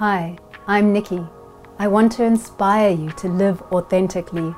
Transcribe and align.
Hi, 0.00 0.38
I'm 0.66 0.94
Nikki. 0.94 1.20
I 1.78 1.86
want 1.86 2.12
to 2.12 2.24
inspire 2.24 2.88
you 2.88 3.10
to 3.18 3.28
live 3.28 3.60
authentically. 3.70 4.54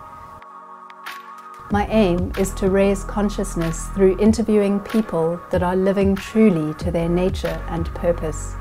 My 1.72 1.84
aim 1.88 2.30
is 2.38 2.54
to 2.54 2.70
raise 2.70 3.02
consciousness 3.02 3.88
through 3.88 4.20
interviewing 4.20 4.78
people 4.78 5.40
that 5.50 5.64
are 5.64 5.74
living 5.74 6.14
truly 6.14 6.74
to 6.74 6.92
their 6.92 7.08
nature 7.08 7.60
and 7.70 7.86
purpose. 7.86 8.54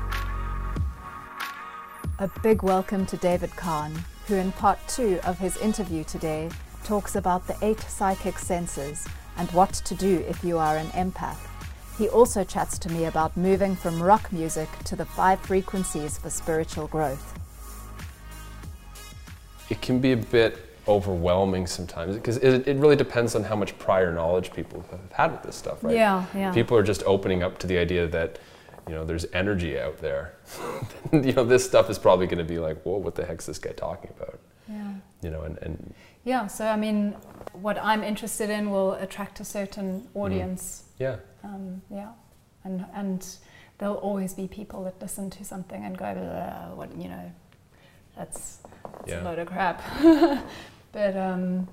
A 2.18 2.28
big 2.42 2.64
welcome 2.64 3.06
to 3.06 3.16
David 3.16 3.54
Kahn, 3.54 3.94
who 4.26 4.34
in 4.34 4.50
part 4.50 4.80
two 4.88 5.20
of 5.22 5.38
his 5.38 5.56
interview 5.58 6.02
today 6.02 6.50
talks 6.82 7.14
about 7.14 7.46
the 7.46 7.56
eight 7.62 7.78
psychic 7.82 8.40
senses 8.40 9.06
and 9.36 9.48
what 9.52 9.72
to 9.72 9.94
do 9.94 10.24
if 10.28 10.42
you 10.42 10.58
are 10.58 10.76
an 10.78 10.88
empath. 10.88 11.51
He 11.98 12.08
also 12.08 12.42
chats 12.42 12.78
to 12.78 12.88
me 12.90 13.04
about 13.04 13.36
moving 13.36 13.76
from 13.76 14.02
rock 14.02 14.32
music 14.32 14.68
to 14.84 14.96
the 14.96 15.04
five 15.04 15.40
frequencies 15.40 16.18
for 16.18 16.30
spiritual 16.30 16.86
growth. 16.88 17.38
It 19.68 19.80
can 19.82 20.00
be 20.00 20.12
a 20.12 20.16
bit 20.16 20.72
overwhelming 20.88 21.66
sometimes 21.66 22.16
because 22.16 22.38
it, 22.38 22.66
it 22.66 22.76
really 22.78 22.96
depends 22.96 23.34
on 23.34 23.44
how 23.44 23.54
much 23.54 23.78
prior 23.78 24.12
knowledge 24.12 24.52
people 24.52 24.84
have 24.90 25.00
had 25.12 25.32
with 25.32 25.42
this 25.42 25.56
stuff, 25.56 25.84
right? 25.84 25.94
Yeah, 25.94 26.24
yeah. 26.34 26.52
People 26.52 26.76
are 26.76 26.82
just 26.82 27.02
opening 27.04 27.42
up 27.42 27.58
to 27.58 27.66
the 27.66 27.78
idea 27.78 28.06
that, 28.08 28.38
you 28.88 28.94
know, 28.94 29.04
there's 29.04 29.26
energy 29.32 29.78
out 29.78 29.98
there. 29.98 30.34
you 31.12 31.32
know, 31.32 31.44
this 31.44 31.64
stuff 31.64 31.88
is 31.88 31.98
probably 31.98 32.26
going 32.26 32.38
to 32.38 32.44
be 32.44 32.58
like, 32.58 32.82
whoa, 32.82 32.96
what 32.96 33.14
the 33.14 33.24
heck's 33.24 33.46
this 33.46 33.58
guy 33.58 33.72
talking 33.72 34.10
about? 34.16 34.40
Yeah. 34.68 34.94
You 35.22 35.30
know, 35.30 35.42
and, 35.42 35.58
and 35.58 35.94
Yeah, 36.24 36.46
so 36.46 36.66
I 36.66 36.76
mean, 36.76 37.12
what 37.52 37.78
I'm 37.82 38.02
interested 38.04 38.48
in 38.50 38.70
will 38.70 38.92
attract 38.94 39.40
a 39.40 39.44
certain 39.44 40.08
audience. 40.14 40.84
yeah, 40.98 41.16
Um, 41.42 41.82
yeah, 41.90 42.10
and 42.64 42.84
and 42.94 43.26
there'll 43.78 43.96
always 43.96 44.34
be 44.34 44.46
people 44.46 44.84
that 44.84 45.00
listen 45.02 45.30
to 45.30 45.44
something 45.44 45.84
and 45.84 45.98
go, 45.98 46.14
"What 46.76 46.96
you 46.96 47.08
know, 47.08 47.32
that's, 48.16 48.58
that's 48.98 49.10
Yeah. 49.10 49.22
a 49.22 49.24
load 49.24 49.38
of 49.40 49.48
crap." 49.48 49.82
but 50.92 51.16
um, 51.16 51.66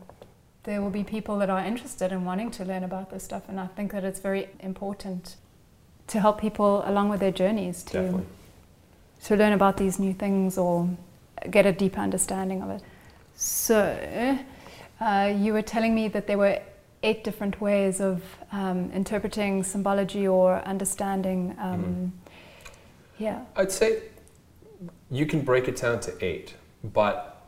there 0.63 0.81
will 0.81 0.89
be 0.89 1.03
people 1.03 1.37
that 1.39 1.49
are 1.49 1.63
interested 1.63 2.11
in 2.11 2.25
wanting 2.25 2.49
to 2.51 2.65
learn 2.65 2.83
about 2.83 3.09
this 3.11 3.23
stuff, 3.23 3.43
and 3.49 3.59
I 3.59 3.67
think 3.67 3.91
that 3.91 4.03
it's 4.03 4.19
very 4.19 4.49
important 4.59 5.35
to 6.07 6.19
help 6.19 6.41
people 6.41 6.81
along 6.85 7.09
with 7.09 7.19
their 7.19 7.31
journeys 7.31 7.83
to 7.83 7.93
definitely. 7.93 8.25
to 9.25 9.35
learn 9.35 9.53
about 9.53 9.77
these 9.77 9.99
new 9.99 10.13
things 10.13 10.57
or 10.57 10.89
get 11.51 11.67
a 11.67 11.71
deeper 11.71 11.99
understanding 12.01 12.63
of 12.63 12.69
it. 12.71 12.81
So, 13.41 14.37
uh, 14.99 15.33
you 15.33 15.53
were 15.53 15.61
telling 15.61 15.95
me 15.95 16.09
that 16.09 16.27
there 16.27 16.37
were 16.37 16.59
eight 17.03 17.23
different 17.23 17.61
ways 17.61 18.01
of 18.01 18.21
um, 18.51 18.91
interpreting 18.91 19.63
symbology 19.63 20.27
or 20.27 20.57
understanding. 20.67 21.55
Um, 21.57 22.11
Yeah. 23.17 23.39
I'd 23.55 23.71
say 23.71 24.03
you 25.09 25.25
can 25.25 25.41
break 25.41 25.69
it 25.69 25.77
down 25.77 26.01
to 26.01 26.11
eight, 26.19 26.55
but 26.83 27.47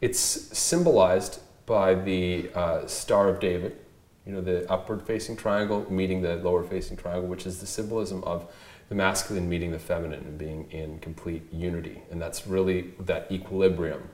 it's 0.00 0.20
symbolized 0.20 1.40
by 1.66 1.94
the 1.94 2.48
uh, 2.54 2.86
Star 2.86 3.28
of 3.28 3.40
David, 3.40 3.78
you 4.24 4.32
know, 4.32 4.40
the 4.40 4.70
upward 4.70 5.02
facing 5.02 5.36
triangle 5.36 5.86
meeting 5.90 6.22
the 6.22 6.36
lower 6.36 6.62
facing 6.62 6.96
triangle, 6.96 7.28
which 7.28 7.46
is 7.46 7.58
the 7.58 7.66
symbolism 7.66 8.22
of 8.22 8.46
the 8.88 8.94
masculine 8.94 9.48
meeting 9.48 9.72
the 9.72 9.78
feminine 9.80 10.20
and 10.20 10.38
being 10.38 10.70
in 10.70 11.00
complete 11.00 11.42
unity. 11.52 12.00
And 12.12 12.22
that's 12.22 12.46
really 12.46 12.94
that 13.00 13.26
equilibrium 13.32 14.08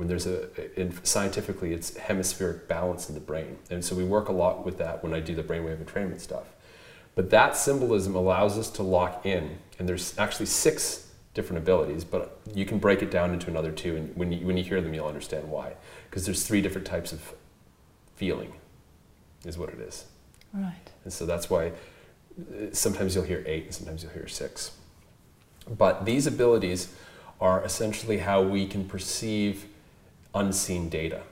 when 0.00 0.08
there's 0.08 0.26
a, 0.26 0.80
in, 0.80 0.98
scientifically, 1.04 1.74
it's 1.74 1.94
hemispheric 1.94 2.66
balance 2.66 3.10
in 3.10 3.14
the 3.14 3.20
brain. 3.20 3.58
And 3.68 3.84
so 3.84 3.94
we 3.94 4.02
work 4.02 4.30
a 4.30 4.32
lot 4.32 4.64
with 4.64 4.78
that 4.78 5.02
when 5.02 5.12
I 5.12 5.20
do 5.20 5.34
the 5.34 5.42
brainwave 5.42 5.76
entrainment 5.76 6.20
stuff. 6.20 6.46
But 7.14 7.28
that 7.28 7.54
symbolism 7.54 8.14
allows 8.14 8.56
us 8.56 8.70
to 8.70 8.82
lock 8.82 9.26
in, 9.26 9.58
and 9.78 9.86
there's 9.86 10.18
actually 10.18 10.46
six 10.46 11.10
different 11.34 11.62
abilities, 11.62 12.02
but 12.02 12.40
you 12.54 12.64
can 12.64 12.78
break 12.78 13.02
it 13.02 13.10
down 13.10 13.34
into 13.34 13.50
another 13.50 13.70
two, 13.70 13.94
and 13.94 14.16
when 14.16 14.32
you, 14.32 14.46
when 14.46 14.56
you 14.56 14.64
hear 14.64 14.80
them, 14.80 14.94
you'll 14.94 15.06
understand 15.06 15.46
why. 15.50 15.74
Because 16.08 16.24
there's 16.24 16.46
three 16.46 16.62
different 16.62 16.86
types 16.86 17.12
of 17.12 17.34
feeling, 18.16 18.54
is 19.44 19.58
what 19.58 19.68
it 19.68 19.80
is. 19.80 20.06
Right. 20.54 20.90
And 21.04 21.12
so 21.12 21.26
that's 21.26 21.50
why 21.50 21.72
uh, 22.38 22.72
sometimes 22.72 23.14
you'll 23.14 23.24
hear 23.24 23.44
eight 23.46 23.64
and 23.64 23.74
sometimes 23.74 24.02
you'll 24.02 24.12
hear 24.12 24.28
six. 24.28 24.72
But 25.68 26.06
these 26.06 26.26
abilities 26.26 26.94
are 27.38 27.62
essentially 27.64 28.18
how 28.18 28.40
we 28.40 28.66
can 28.66 28.86
perceive 28.86 29.66
unseen 30.34 30.88
data. 30.88 31.22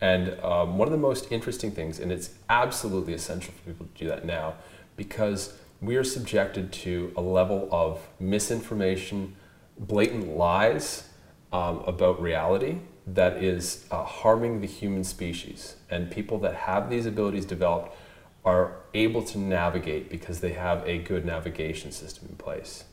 And 0.00 0.38
um, 0.42 0.76
one 0.78 0.88
of 0.88 0.92
the 0.92 0.98
most 0.98 1.32
interesting 1.32 1.70
things, 1.70 1.98
and 1.98 2.12
it's 2.12 2.30
absolutely 2.48 3.14
essential 3.14 3.54
for 3.54 3.70
people 3.70 3.86
to 3.86 4.04
do 4.04 4.08
that 4.08 4.24
now, 4.24 4.54
because 4.96 5.54
we 5.80 5.96
are 5.96 6.04
subjected 6.04 6.72
to 6.72 7.12
a 7.16 7.20
level 7.20 7.68
of 7.70 8.06
misinformation, 8.18 9.36
blatant 9.78 10.36
lies 10.36 11.08
um, 11.52 11.78
about 11.86 12.20
reality 12.20 12.78
that 13.06 13.42
is 13.42 13.86
uh, 13.90 14.02
harming 14.02 14.60
the 14.60 14.66
human 14.66 15.04
species. 15.04 15.76
And 15.90 16.10
people 16.10 16.38
that 16.40 16.54
have 16.54 16.90
these 16.90 17.06
abilities 17.06 17.44
developed 17.44 17.96
are 18.44 18.76
able 18.94 19.22
to 19.22 19.38
navigate 19.38 20.10
because 20.10 20.40
they 20.40 20.52
have 20.52 20.86
a 20.86 20.98
good 20.98 21.24
navigation 21.24 21.92
system 21.92 22.28
in 22.30 22.36
place. 22.36 22.84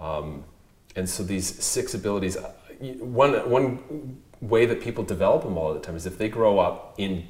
Um, 0.00 0.44
and 0.96 1.08
so 1.08 1.22
these 1.22 1.62
six 1.62 1.94
abilities, 1.94 2.36
uh, 2.36 2.52
one, 2.98 3.32
one 3.48 4.22
way 4.42 4.66
that 4.66 4.82
people 4.82 5.04
develop 5.04 5.44
them 5.44 5.56
all 5.56 5.72
the 5.72 5.80
time 5.80 5.96
is 5.96 6.04
if 6.04 6.18
they 6.18 6.28
grow 6.28 6.58
up 6.58 6.94
in 6.98 7.28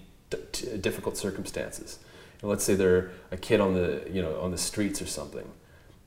difficult 0.80 1.16
circumstances. 1.16 1.98
And 2.40 2.50
let's 2.50 2.64
say 2.64 2.74
they're 2.74 3.10
a 3.30 3.36
kid 3.36 3.60
on 3.60 3.74
the, 3.74 4.02
you 4.10 4.22
know, 4.22 4.40
on 4.40 4.50
the 4.50 4.58
streets 4.58 5.00
or 5.00 5.06
something. 5.06 5.48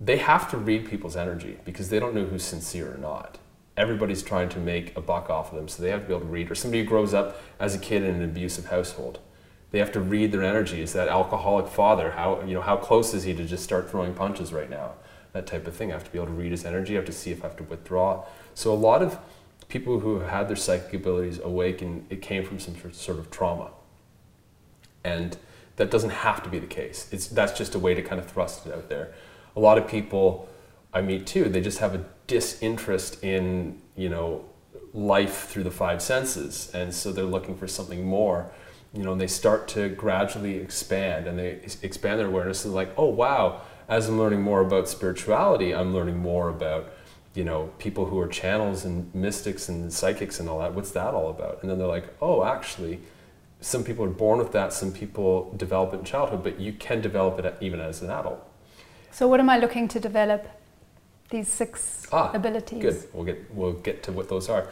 They 0.02 0.18
have 0.18 0.50
to 0.52 0.58
read 0.58 0.90
people's 0.90 1.16
energy 1.16 1.58
because 1.64 1.90
they 1.90 2.00
don't 2.00 2.14
know 2.14 2.26
who's 2.26 2.44
sincere 2.44 2.94
or 2.94 2.98
not. 2.98 3.38
Everybody's 3.78 4.24
trying 4.24 4.50
to 4.50 4.60
make 4.60 4.96
a 4.98 5.02
buck 5.02 5.30
off 5.30 5.52
of 5.52 5.58
them, 5.58 5.68
so 5.68 5.84
they 5.84 5.90
have 5.90 6.02
to 6.02 6.08
be 6.08 6.14
able 6.14 6.26
to 6.26 6.32
read. 6.32 6.50
Or 6.50 6.56
somebody 6.56 6.84
who 6.84 6.90
grows 6.90 7.14
up 7.14 7.42
as 7.60 7.76
a 7.76 7.78
kid 7.78 8.04
in 8.04 8.16
an 8.16 8.24
abusive 8.24 8.68
household, 8.68 9.20
they 9.72 9.80
have 9.80 9.92
to 9.94 10.00
read 10.00 10.32
their 10.32 10.44
energy. 10.44 10.82
Is 10.82 10.94
that 10.94 11.08
alcoholic 11.08 11.68
father? 11.68 12.12
How 12.12 12.42
you 12.42 12.54
know 12.54 12.62
how 12.62 12.78
close 12.78 13.14
is 13.14 13.24
he 13.24 13.34
to 13.34 13.46
just 13.46 13.64
start 13.64 13.90
throwing 13.90 14.14
punches 14.14 14.54
right 14.54 14.70
now? 14.70 14.94
That 15.34 15.46
type 15.46 15.68
of 15.68 15.76
thing. 15.76 15.92
I 15.92 15.96
have 15.96 16.06
to 16.06 16.12
be 16.12 16.18
able 16.18 16.28
to 16.28 16.34
read 16.34 16.52
his 16.52 16.64
energy. 16.64 16.94
I 16.94 16.98
have 16.98 17.06
to 17.06 17.12
see 17.12 17.32
if 17.32 17.44
I 17.44 17.48
have 17.48 17.58
to 17.58 17.64
withdraw. 17.64 18.26
So 18.54 18.74
a 18.74 18.76
lot 18.76 19.02
of 19.02 19.20
people 19.68 20.00
who 20.00 20.20
had 20.20 20.48
their 20.48 20.56
psychic 20.56 20.94
abilities 20.94 21.40
awaken, 21.40 22.06
it 22.10 22.22
came 22.22 22.44
from 22.44 22.60
some 22.60 22.76
sort- 22.76 22.96
sort 22.96 23.20
of 23.20 23.32
trauma, 23.32 23.72
and 25.04 25.38
that 25.76 25.92
doesn't 25.92 26.12
have 26.12 26.42
to 26.44 26.50
be 26.50 26.60
the 26.60 26.68
case. 26.68 27.08
It's 27.12 27.28
that's 27.28 27.58
just 27.58 27.76
a 27.76 27.80
way 27.80 27.94
to 27.94 28.02
kind 28.02 28.20
of 28.20 28.28
thrust 28.28 28.66
it 28.66 28.74
out 28.74 28.90
there. 28.90 29.14
A 29.56 29.60
lot 29.60 29.78
of 29.78 29.88
people 29.88 30.50
I 30.94 31.02
meet 31.02 31.28
too, 31.28 31.50
they 31.50 31.62
just 31.62 31.80
have 31.80 31.94
a 31.94 32.06
disinterest 32.28 33.24
in 33.24 33.82
you 33.96 34.10
know 34.10 34.46
life 34.94 35.48
through 35.50 35.64
the 35.64 35.72
five 35.72 36.02
senses, 36.02 36.72
and 36.74 36.94
so 36.94 37.12
they're 37.12 37.26
looking 37.26 37.58
for 37.58 37.68
something 37.68 38.06
more. 38.06 38.52
You 38.94 39.04
know, 39.04 39.12
and 39.12 39.20
they 39.20 39.28
start 39.28 39.68
to 39.70 39.90
gradually 39.90 40.56
expand, 40.56 41.28
and 41.28 41.38
they 41.38 41.60
expand 41.82 42.18
their 42.20 42.28
awareness. 42.28 42.64
And 42.64 42.74
like, 42.74 42.94
oh 42.98 43.10
wow, 43.10 43.62
as 43.90 44.08
I'm 44.08 44.18
learning 44.18 44.42
more 44.42 44.62
about 44.62 44.88
spirituality, 44.88 45.76
I'm 45.76 45.94
learning 45.94 46.18
more 46.18 46.48
about 46.48 46.90
you 47.36 47.44
know 47.44 47.70
people 47.78 48.06
who 48.06 48.20
are 48.20 48.28
channels 48.28 48.86
and 48.86 49.14
mystics 49.14 49.70
and 49.70 49.92
psychics 49.92 50.40
and 50.40 50.48
all 50.50 50.60
that. 50.60 50.74
What's 50.74 50.92
that 50.92 51.14
all 51.14 51.30
about? 51.30 51.60
And 51.62 51.70
then 51.70 51.78
they're 51.78 51.88
like, 51.88 52.08
oh, 52.22 52.44
actually, 52.44 53.02
some 53.62 53.84
people 53.84 54.06
are 54.06 54.10
born 54.10 54.40
with 54.40 54.52
that. 54.54 54.74
Some 54.74 54.92
people 54.92 55.54
develop 55.58 55.94
it 55.94 56.00
in 56.00 56.06
childhood, 56.06 56.44
but 56.44 56.60
you 56.60 56.74
can 56.74 57.02
develop 57.02 57.40
it 57.40 57.58
even 57.62 57.80
as 57.80 58.02
an 58.02 58.10
adult. 58.10 58.46
So, 59.12 59.28
what 59.28 59.40
am 59.40 59.50
I 59.50 59.58
looking 59.58 59.88
to 59.90 60.00
develop? 60.00 60.48
These 61.30 61.48
six 61.48 62.06
Ah, 62.12 62.32
abilities. 62.34 62.82
Good. 62.82 63.04
We'll 63.14 63.26
get 63.26 63.54
we'll 63.54 63.74
get 63.74 64.04
to 64.04 64.12
what 64.12 64.30
those 64.30 64.48
are. 64.50 64.68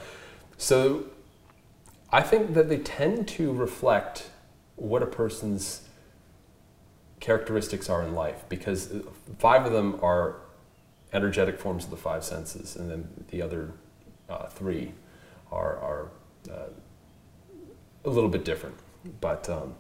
So, 0.57 1.05
I 2.11 2.21
think 2.21 2.53
that 2.53 2.69
they 2.69 2.77
tend 2.77 3.27
to 3.29 3.51
reflect 3.51 4.29
what 4.75 5.01
a 5.01 5.07
person's 5.07 5.81
characteristics 7.19 7.89
are 7.89 8.03
in 8.03 8.13
life 8.13 8.43
because 8.49 8.93
five 9.39 9.65
of 9.65 9.71
them 9.71 9.97
are 10.03 10.35
energetic 11.13 11.59
forms 11.59 11.85
of 11.85 11.91
the 11.91 11.97
five 11.97 12.23
senses, 12.23 12.75
and 12.75 12.89
then 12.89 13.07
the 13.29 13.41
other 13.41 13.71
uh, 14.29 14.47
three 14.47 14.91
are 15.51 15.77
are 15.77 16.09
uh, 16.51 16.69
a 18.05 18.09
little 18.09 18.29
bit 18.29 18.43
different. 18.43 18.75
But 19.21 19.49
um, 19.49 19.75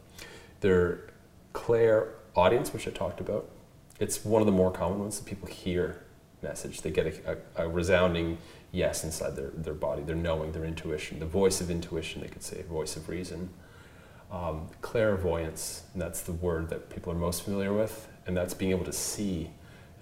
they're 0.61 1.09
clair 1.53 2.15
audience, 2.35 2.73
which 2.73 2.87
I 2.87 2.91
talked 2.91 3.19
about. 3.19 3.49
It's 3.99 4.25
one 4.25 4.41
of 4.41 4.45
the 4.45 4.51
more 4.51 4.71
common 4.71 4.99
ones 4.99 5.19
that 5.19 5.25
people 5.25 5.47
hear 5.47 6.03
message. 6.41 6.81
They 6.81 6.91
get 6.91 7.05
a, 7.07 7.37
a, 7.55 7.65
a 7.65 7.69
resounding 7.69 8.37
yes 8.71 9.03
inside 9.03 9.35
their, 9.35 9.49
their 9.49 9.73
body, 9.73 10.01
their 10.03 10.15
knowing, 10.15 10.51
their 10.51 10.65
intuition, 10.65 11.19
the 11.19 11.25
voice 11.25 11.61
of 11.61 11.69
intuition, 11.69 12.21
they 12.21 12.27
could 12.27 12.43
say, 12.43 12.63
voice 12.63 12.97
of 12.97 13.07
reason. 13.07 13.49
Um, 14.31 14.67
clairvoyance, 14.81 15.83
and 15.93 16.01
that's 16.01 16.21
the 16.21 16.33
word 16.33 16.69
that 16.69 16.89
people 16.89 17.13
are 17.13 17.15
most 17.15 17.43
familiar 17.43 17.71
with, 17.71 18.07
and 18.25 18.35
that's 18.35 18.55
being 18.55 18.71
able 18.71 18.85
to 18.85 18.93
see. 18.93 19.51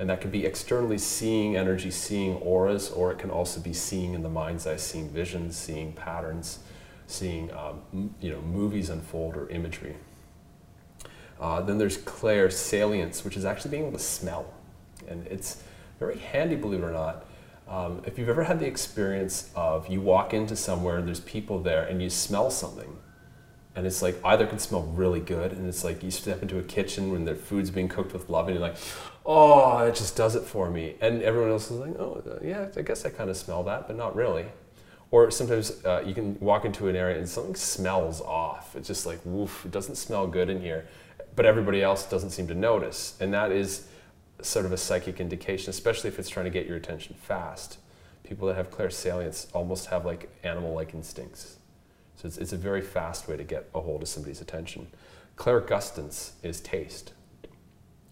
And 0.02 0.10
that 0.10 0.20
can 0.20 0.32
be 0.32 0.48
externally 0.48 0.98
seeing 0.98 1.56
energy, 1.56 1.92
seeing 1.92 2.38
auras, 2.38 2.90
or 2.90 3.12
it 3.12 3.20
can 3.20 3.30
also 3.30 3.62
be 3.62 3.72
seeing 3.72 4.16
in 4.16 4.24
the 4.24 4.30
mind's 4.30 4.66
eye, 4.66 4.78
seeing 4.78 5.08
visions, 5.10 5.56
seeing 5.56 5.94
patterns, 5.94 6.58
seeing 7.06 7.52
um, 7.54 8.16
you 8.20 8.32
know 8.32 8.42
movies 8.42 8.90
unfold 8.90 9.38
or 9.38 9.48
imagery. 9.50 9.96
Uh, 11.40 11.62
then 11.62 11.78
there's 11.78 12.00
clairsalience, 12.00 13.24
which 13.24 13.38
is 13.38 13.46
actually 13.46 13.70
being 13.70 13.84
able 13.84 13.96
to 13.96 14.04
smell, 14.04 14.52
and 15.08 15.28
it's 15.28 15.62
very 16.00 16.18
handy, 16.18 16.56
believe 16.56 16.82
it 16.82 16.86
or 16.86 16.92
not. 16.92 17.28
Um, 17.68 18.02
if 18.08 18.18
you've 18.18 18.28
ever 18.28 18.46
had 18.46 18.60
the 18.60 18.66
experience 18.66 19.52
of 19.56 19.88
you 19.88 20.02
walk 20.02 20.34
into 20.34 20.56
somewhere 20.56 20.98
and 20.98 21.08
there's 21.08 21.20
people 21.20 21.62
there 21.62 21.84
and 21.84 22.02
you 22.02 22.10
smell 22.10 22.50
something, 22.50 22.98
and 23.76 23.88
it's 23.88 24.02
like 24.02 24.20
either 24.26 24.46
can 24.46 24.60
smell 24.60 24.84
really 24.84 25.22
good 25.22 25.54
and 25.54 25.68
it's 25.68 25.84
like 25.84 26.04
you 26.04 26.12
step 26.12 26.42
into 26.42 26.60
a 26.60 26.64
kitchen 26.64 27.12
when 27.12 27.24
the 27.26 27.36
food's 27.36 27.70
being 27.70 27.88
cooked 27.88 28.12
with 28.14 28.30
love 28.30 28.48
and 28.48 28.56
you're 28.56 28.68
like, 28.68 28.78
oh, 29.26 29.78
it 29.80 29.96
just 29.96 30.16
does 30.16 30.36
it 30.36 30.44
for 30.44 30.70
me. 30.70 30.96
And 31.00 31.22
everyone 31.22 31.52
else 31.52 31.72
is 31.72 31.78
like, 31.78 31.98
oh, 31.98 32.40
yeah, 32.44 32.68
I 32.76 32.82
guess 32.82 33.06
I 33.06 33.10
kind 33.10 33.30
of 33.30 33.38
smell 33.38 33.64
that, 33.64 33.88
but 33.88 33.96
not 33.96 34.16
really. 34.16 34.46
Or 35.10 35.32
sometimes 35.32 35.84
uh, 35.86 36.04
you 36.06 36.14
can 36.14 36.40
walk 36.40 36.66
into 36.66 36.88
an 36.88 36.96
area 36.96 37.18
and 37.18 37.28
something 37.28 37.56
smells 37.56 38.22
off. 38.22 38.76
It's 38.76 38.88
just 38.88 39.06
like, 39.06 39.20
woof, 39.24 39.66
it 39.66 39.72
doesn't 39.72 39.96
smell 39.96 40.28
good 40.28 40.50
in 40.50 40.62
here. 40.62 40.88
But 41.36 41.46
everybody 41.46 41.82
else 41.82 42.06
doesn't 42.06 42.32
seem 42.32 42.48
to 42.48 42.56
notice. 42.56 43.18
And 43.20 43.34
that 43.34 43.52
is 43.52 43.88
sort 44.42 44.66
of 44.66 44.72
a 44.72 44.78
psychic 44.78 45.20
indication, 45.20 45.70
especially 45.70 46.10
if 46.10 46.20
it's 46.20 46.30
trying 46.30 46.46
to 46.46 46.50
get 46.50 46.66
your 46.66 46.78
attention 46.78 47.16
fast. 47.16 47.78
People 48.24 48.48
that 48.48 48.56
have 48.56 48.70
clairsalience 48.70 49.48
almost 49.54 49.88
have 49.88 50.06
like 50.06 50.30
animal 50.44 50.74
like 50.74 50.94
instincts. 50.94 51.58
So 52.22 52.28
it's, 52.28 52.38
it's 52.38 52.54
a 52.54 52.58
very 52.58 52.82
fast 52.82 53.28
way 53.28 53.36
to 53.36 53.44
get 53.44 53.68
a 53.74 53.82
hold 53.82 54.04
of 54.04 54.08
somebody's 54.08 54.42
attention. 54.42 54.86
Clairgustance 55.38 56.34
is 56.44 56.62
taste. 56.62 57.14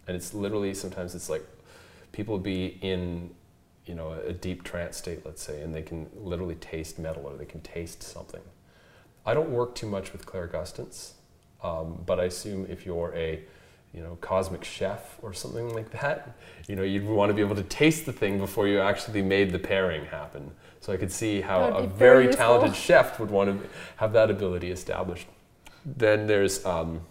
And 0.08 0.18
it's 0.18 0.34
literally 0.34 0.74
sometimes 0.74 1.14
it's 1.14 1.30
like 1.30 1.46
people 2.12 2.40
be 2.40 2.80
in 2.82 3.30
you 3.86 3.94
know 3.94 4.14
a 4.14 4.34
deep 4.34 4.64
trance 4.64 4.98
state, 4.98 5.24
let's 5.26 5.44
say, 5.44 5.62
and 5.62 5.76
they 5.76 5.84
can 5.84 6.10
literally 6.16 6.56
taste 6.56 6.98
metal 6.98 7.24
or 7.28 7.38
they 7.38 7.46
can 7.46 7.62
taste 7.62 8.02
something. 8.02 8.42
I 9.28 9.36
don't 9.36 9.52
work 9.52 9.76
too 9.76 9.88
much 9.88 10.12
with 10.12 10.26
clairgustance, 10.26 11.12
um, 11.62 12.02
but 12.04 12.20
I 12.20 12.24
assume 12.24 12.66
if 12.68 12.88
you're 12.88 13.14
a 13.16 13.44
you 13.94 14.02
know, 14.02 14.18
cosmic 14.22 14.64
chef 14.64 15.18
or 15.22 15.34
something 15.34 15.74
like 15.74 15.90
that. 15.92 16.38
You 16.68 16.76
know, 16.76 16.84
you'd 16.84 17.06
want 17.06 17.30
to 17.30 17.34
be 17.34 17.42
able 17.42 17.56
to 17.56 17.64
taste 17.64 18.06
the 18.06 18.14
thing 18.14 18.38
before 18.38 18.68
you 18.68 18.80
actually 18.80 19.22
made 19.22 19.52
the 19.52 19.60
pairing 19.60 20.06
happen. 20.06 20.52
So 20.80 20.94
I 20.94 20.98
could 20.98 21.12
see 21.12 21.42
how 21.42 21.64
a 21.66 21.88
very, 21.88 22.24
very 22.24 22.34
talented 22.34 22.76
chef 22.76 23.20
would 23.20 23.32
want 23.32 23.50
to 23.50 23.70
have 23.98 24.14
that 24.14 24.30
ability 24.30 24.72
established. 24.72 25.28
Then 25.86 26.28
there's 26.28 26.66
um, 26.66 27.02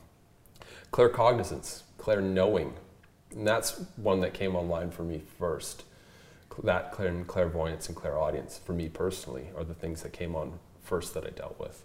claircognizance, 0.92 1.82
clair 1.98 2.20
knowing. 2.20 2.74
And 3.32 3.46
that's 3.46 3.80
one 3.96 4.20
that 4.20 4.32
came 4.32 4.56
online 4.56 4.90
for 4.90 5.02
me 5.02 5.22
first. 5.38 5.84
That 6.64 6.92
clair- 6.92 7.24
clairvoyance 7.26 7.88
and 7.88 7.96
clairaudience, 7.96 8.58
for 8.58 8.72
me 8.72 8.88
personally, 8.88 9.48
are 9.56 9.64
the 9.64 9.74
things 9.74 10.02
that 10.02 10.12
came 10.12 10.34
on 10.34 10.58
first 10.82 11.14
that 11.14 11.24
I 11.24 11.30
dealt 11.30 11.58
with. 11.60 11.84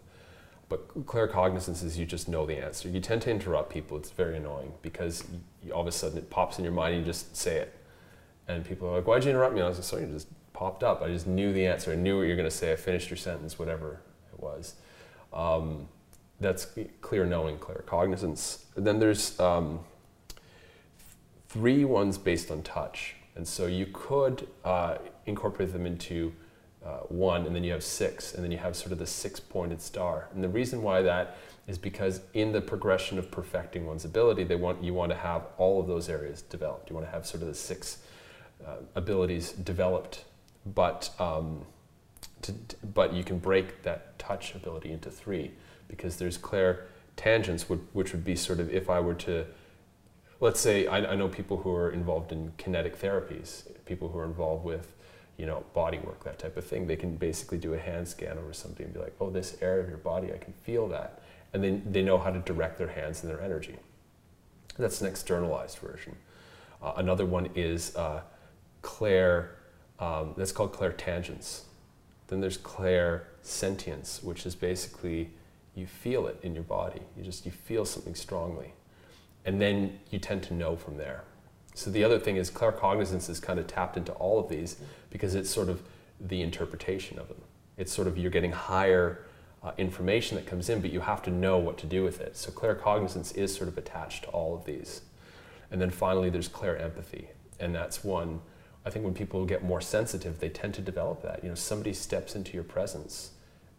But 0.73 1.05
claircognizance 1.05 1.83
is 1.83 1.99
you 1.99 2.05
just 2.07 2.27
know 2.27 2.47
the 2.47 2.57
answer. 2.57 2.89
You 2.89 2.99
tend 2.99 3.21
to 3.23 3.29
interrupt 3.29 3.71
people. 3.71 3.95
It's 3.95 4.09
very 4.09 4.37
annoying 4.37 4.73
because 4.81 5.23
you, 5.63 5.71
all 5.71 5.81
of 5.81 5.87
a 5.87 5.91
sudden 5.91 6.17
it 6.17 6.31
pops 6.31 6.57
in 6.57 6.63
your 6.63 6.73
mind 6.73 6.95
and 6.95 7.05
you 7.05 7.05
just 7.05 7.37
say 7.37 7.57
it. 7.57 7.77
And 8.47 8.65
people 8.65 8.89
are 8.89 8.95
like, 8.95 9.05
why'd 9.05 9.23
you 9.23 9.29
interrupt 9.29 9.53
me? 9.53 9.61
I 9.61 9.67
was 9.67 9.77
like, 9.77 9.85
sorry, 9.85 10.01
it 10.05 10.11
just 10.11 10.29
popped 10.51 10.81
up. 10.81 11.03
I 11.03 11.09
just 11.09 11.27
knew 11.27 11.53
the 11.53 11.67
answer. 11.67 11.91
I 11.91 11.95
knew 11.95 12.17
what 12.17 12.23
you 12.23 12.29
were 12.29 12.35
going 12.35 12.49
to 12.49 12.55
say. 12.55 12.71
I 12.71 12.75
finished 12.75 13.11
your 13.11 13.17
sentence, 13.17 13.59
whatever 13.59 14.01
it 14.33 14.39
was. 14.39 14.73
Um, 15.31 15.87
that's 16.39 16.65
clear 17.01 17.27
knowing, 17.27 17.59
claircognizance. 17.59 18.63
And 18.75 18.87
then 18.87 18.97
there's 18.97 19.39
um, 19.39 19.79
three 21.49 21.85
ones 21.85 22.17
based 22.17 22.49
on 22.49 22.63
touch. 22.63 23.13
And 23.35 23.47
so 23.47 23.67
you 23.67 23.85
could 23.93 24.47
uh, 24.65 24.97
incorporate 25.27 25.71
them 25.71 25.85
into 25.85 26.33
uh, 26.85 26.99
one, 27.07 27.45
and 27.45 27.55
then 27.55 27.63
you 27.63 27.71
have 27.71 27.83
six, 27.83 28.33
and 28.33 28.43
then 28.43 28.51
you 28.51 28.57
have 28.57 28.75
sort 28.75 28.91
of 28.91 28.99
the 28.99 29.07
six 29.07 29.39
pointed 29.39 29.81
star. 29.81 30.27
And 30.33 30.43
the 30.43 30.49
reason 30.49 30.81
why 30.81 31.01
that 31.01 31.37
is 31.67 31.77
because 31.77 32.21
in 32.33 32.51
the 32.51 32.59
progression 32.59 33.17
of 33.17 33.31
perfecting 33.31 33.85
one's 33.85 34.03
ability, 34.03 34.43
they 34.43 34.55
want, 34.55 34.83
you 34.83 34.93
want 34.93 35.11
to 35.11 35.17
have 35.17 35.43
all 35.57 35.79
of 35.79 35.87
those 35.87 36.09
areas 36.09 36.41
developed. 36.41 36.89
You 36.89 36.95
want 36.95 37.07
to 37.07 37.11
have 37.11 37.25
sort 37.25 37.41
of 37.41 37.47
the 37.47 37.53
six 37.53 37.99
uh, 38.65 38.77
abilities 38.95 39.53
developed, 39.53 40.25
but, 40.65 41.09
um, 41.19 41.65
to, 42.41 42.53
but 42.93 43.13
you 43.13 43.23
can 43.23 43.39
break 43.39 43.83
that 43.83 44.19
touch 44.19 44.53
ability 44.53 44.91
into 44.91 45.09
three 45.09 45.51
because 45.87 46.17
there's 46.17 46.37
clair 46.37 46.87
tangents, 47.15 47.69
which 47.69 48.11
would 48.11 48.25
be 48.25 48.35
sort 48.35 48.59
of 48.59 48.73
if 48.73 48.89
I 48.89 48.99
were 48.99 49.13
to, 49.15 49.45
let's 50.41 50.59
say, 50.59 50.87
I, 50.87 51.13
I 51.13 51.15
know 51.15 51.29
people 51.29 51.57
who 51.57 51.73
are 51.73 51.91
involved 51.91 52.33
in 52.33 52.51
kinetic 52.57 52.99
therapies, 52.99 53.63
people 53.85 54.09
who 54.09 54.19
are 54.19 54.25
involved 54.25 54.65
with 54.65 54.93
you 55.37 55.45
know, 55.45 55.63
body 55.73 55.97
work, 55.99 56.23
that 56.23 56.39
type 56.39 56.57
of 56.57 56.65
thing. 56.65 56.87
They 56.87 56.95
can 56.95 57.15
basically 57.15 57.57
do 57.57 57.73
a 57.73 57.79
hand 57.79 58.07
scan 58.07 58.37
over 58.37 58.53
somebody 58.53 58.83
and 58.83 58.93
be 58.93 58.99
like, 58.99 59.15
oh, 59.19 59.29
this 59.29 59.57
area 59.61 59.83
of 59.83 59.89
your 59.89 59.97
body, 59.97 60.31
I 60.31 60.37
can 60.37 60.53
feel 60.63 60.87
that. 60.89 61.21
And 61.53 61.63
then 61.63 61.83
they 61.89 62.01
know 62.01 62.17
how 62.17 62.31
to 62.31 62.39
direct 62.39 62.77
their 62.77 62.87
hands 62.87 63.23
and 63.23 63.31
their 63.31 63.41
energy. 63.41 63.77
That's 64.77 65.01
an 65.01 65.07
externalized 65.07 65.77
version. 65.77 66.15
Uh, 66.81 66.93
another 66.97 67.25
one 67.25 67.49
is 67.55 67.95
uh, 67.95 68.21
clair, 68.81 69.55
um, 69.99 70.33
that's 70.35 70.51
called 70.51 70.73
clairtangence. 70.73 71.61
Then 72.27 72.41
there's 72.41 72.57
clair 72.57 73.27
sentience, 73.41 74.21
which 74.23 74.45
is 74.45 74.55
basically 74.55 75.31
you 75.75 75.87
feel 75.87 76.27
it 76.27 76.39
in 76.43 76.53
your 76.53 76.63
body. 76.63 77.01
You 77.17 77.23
just, 77.23 77.45
you 77.45 77.51
feel 77.51 77.85
something 77.85 78.15
strongly. 78.15 78.73
And 79.45 79.61
then 79.61 79.99
you 80.09 80.19
tend 80.19 80.43
to 80.43 80.53
know 80.53 80.75
from 80.75 80.97
there. 80.97 81.23
So 81.75 81.89
the 81.89 82.03
other 82.03 82.19
thing 82.19 82.35
is 82.37 82.51
claircognizance 82.51 83.29
is 83.29 83.39
kind 83.39 83.59
of 83.59 83.67
tapped 83.67 83.97
into 83.97 84.11
all 84.13 84.39
of 84.39 84.49
these 84.49 84.77
because 85.09 85.35
it's 85.35 85.49
sort 85.49 85.69
of 85.69 85.81
the 86.19 86.41
interpretation 86.41 87.19
of 87.19 87.27
them. 87.27 87.41
It's 87.77 87.91
sort 87.91 88.07
of 88.07 88.17
you're 88.17 88.31
getting 88.31 88.51
higher 88.51 89.25
uh, 89.63 89.71
information 89.77 90.35
that 90.35 90.45
comes 90.45 90.69
in, 90.69 90.81
but 90.81 90.91
you 90.91 90.99
have 90.99 91.21
to 91.23 91.31
know 91.31 91.57
what 91.57 91.77
to 91.79 91.87
do 91.87 92.03
with 92.03 92.19
it. 92.19 92.35
So 92.37 92.51
claircognizance 92.51 93.35
is 93.35 93.55
sort 93.55 93.69
of 93.69 93.77
attached 93.77 94.23
to 94.25 94.29
all 94.29 94.55
of 94.55 94.65
these. 94.65 95.01
And 95.71 95.81
then 95.81 95.89
finally, 95.89 96.29
there's 96.29 96.49
clairempathy, 96.49 97.27
and 97.59 97.73
that's 97.73 98.03
one. 98.03 98.41
I 98.85 98.89
think 98.89 99.05
when 99.05 99.13
people 99.13 99.43
get 99.45 99.63
more 99.63 99.81
sensitive, 99.81 100.39
they 100.39 100.49
tend 100.49 100.73
to 100.75 100.81
develop 100.81 101.23
that. 101.23 101.43
You 101.43 101.49
know, 101.49 101.55
somebody 101.55 101.93
steps 101.93 102.35
into 102.35 102.53
your 102.53 102.63
presence, 102.63 103.31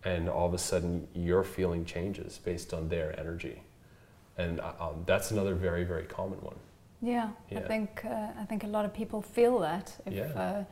and 0.02 0.28
all 0.28 0.46
of 0.46 0.54
a 0.54 0.58
sudden 0.58 1.06
your 1.14 1.44
feeling 1.44 1.84
changes 1.84 2.38
based 2.38 2.74
on 2.74 2.88
their 2.88 3.18
energy, 3.20 3.62
and 4.36 4.58
uh, 4.58 4.72
um, 4.80 5.04
that's 5.06 5.30
another 5.30 5.54
very 5.54 5.84
very 5.84 6.04
common 6.04 6.40
one. 6.40 6.56
Yeah, 7.04 7.28
yeah. 7.50 7.58
I 7.58 7.62
think 7.62 8.02
uh, 8.04 8.28
I 8.40 8.44
think 8.48 8.64
a 8.64 8.66
lot 8.66 8.84
of 8.84 8.94
people 8.94 9.20
feel 9.20 9.58
that 9.60 9.94
if 10.06 10.14
yeah. 10.14 10.42
uh, 10.42 10.64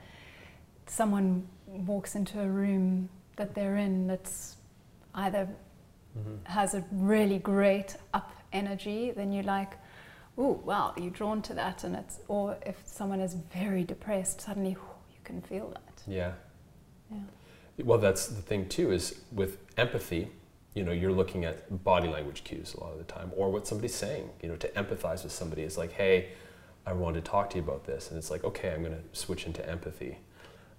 someone 0.86 1.46
walks 1.66 2.14
into 2.14 2.40
a 2.40 2.48
room 2.48 3.08
that 3.36 3.54
they're 3.54 3.76
in 3.76 4.06
that's 4.06 4.56
either 5.14 5.46
mm-hmm. 6.18 6.36
has 6.44 6.74
a 6.74 6.84
really 6.90 7.38
great 7.38 7.96
up 8.14 8.32
energy, 8.52 9.12
then 9.14 9.30
you're 9.32 9.44
like, 9.44 9.72
oh 10.38 10.60
wow, 10.64 10.94
you're 10.96 11.10
drawn 11.10 11.42
to 11.42 11.54
that, 11.54 11.84
and 11.84 11.94
it's 11.96 12.20
or 12.28 12.56
if 12.64 12.76
someone 12.86 13.20
is 13.20 13.34
very 13.52 13.84
depressed, 13.84 14.40
suddenly 14.40 14.72
whew, 14.72 14.96
you 15.10 15.20
can 15.24 15.42
feel 15.42 15.68
that. 15.68 16.02
Yeah. 16.06 16.32
Yeah. 17.10 17.84
Well, 17.84 17.98
that's 17.98 18.28
the 18.28 18.42
thing 18.42 18.68
too. 18.68 18.90
Is 18.90 19.20
with 19.32 19.58
empathy 19.76 20.30
you 20.74 20.84
know, 20.84 20.92
you're 20.92 21.12
looking 21.12 21.44
at 21.44 21.84
body 21.84 22.08
language 22.08 22.44
cues 22.44 22.74
a 22.74 22.80
lot 22.80 22.92
of 22.92 22.98
the 22.98 23.04
time, 23.04 23.30
or 23.36 23.50
what 23.50 23.66
somebody's 23.66 23.94
saying. 23.94 24.30
You 24.42 24.48
know, 24.48 24.56
to 24.56 24.68
empathize 24.68 25.22
with 25.22 25.32
somebody 25.32 25.62
is 25.62 25.76
like, 25.76 25.92
hey, 25.92 26.30
I 26.86 26.92
want 26.92 27.14
to 27.16 27.20
talk 27.20 27.50
to 27.50 27.56
you 27.56 27.62
about 27.62 27.84
this, 27.84 28.08
and 28.08 28.18
it's 28.18 28.30
like, 28.30 28.44
okay, 28.44 28.72
I'm 28.72 28.82
going 28.82 28.96
to 28.96 29.18
switch 29.18 29.46
into 29.46 29.68
empathy. 29.68 30.18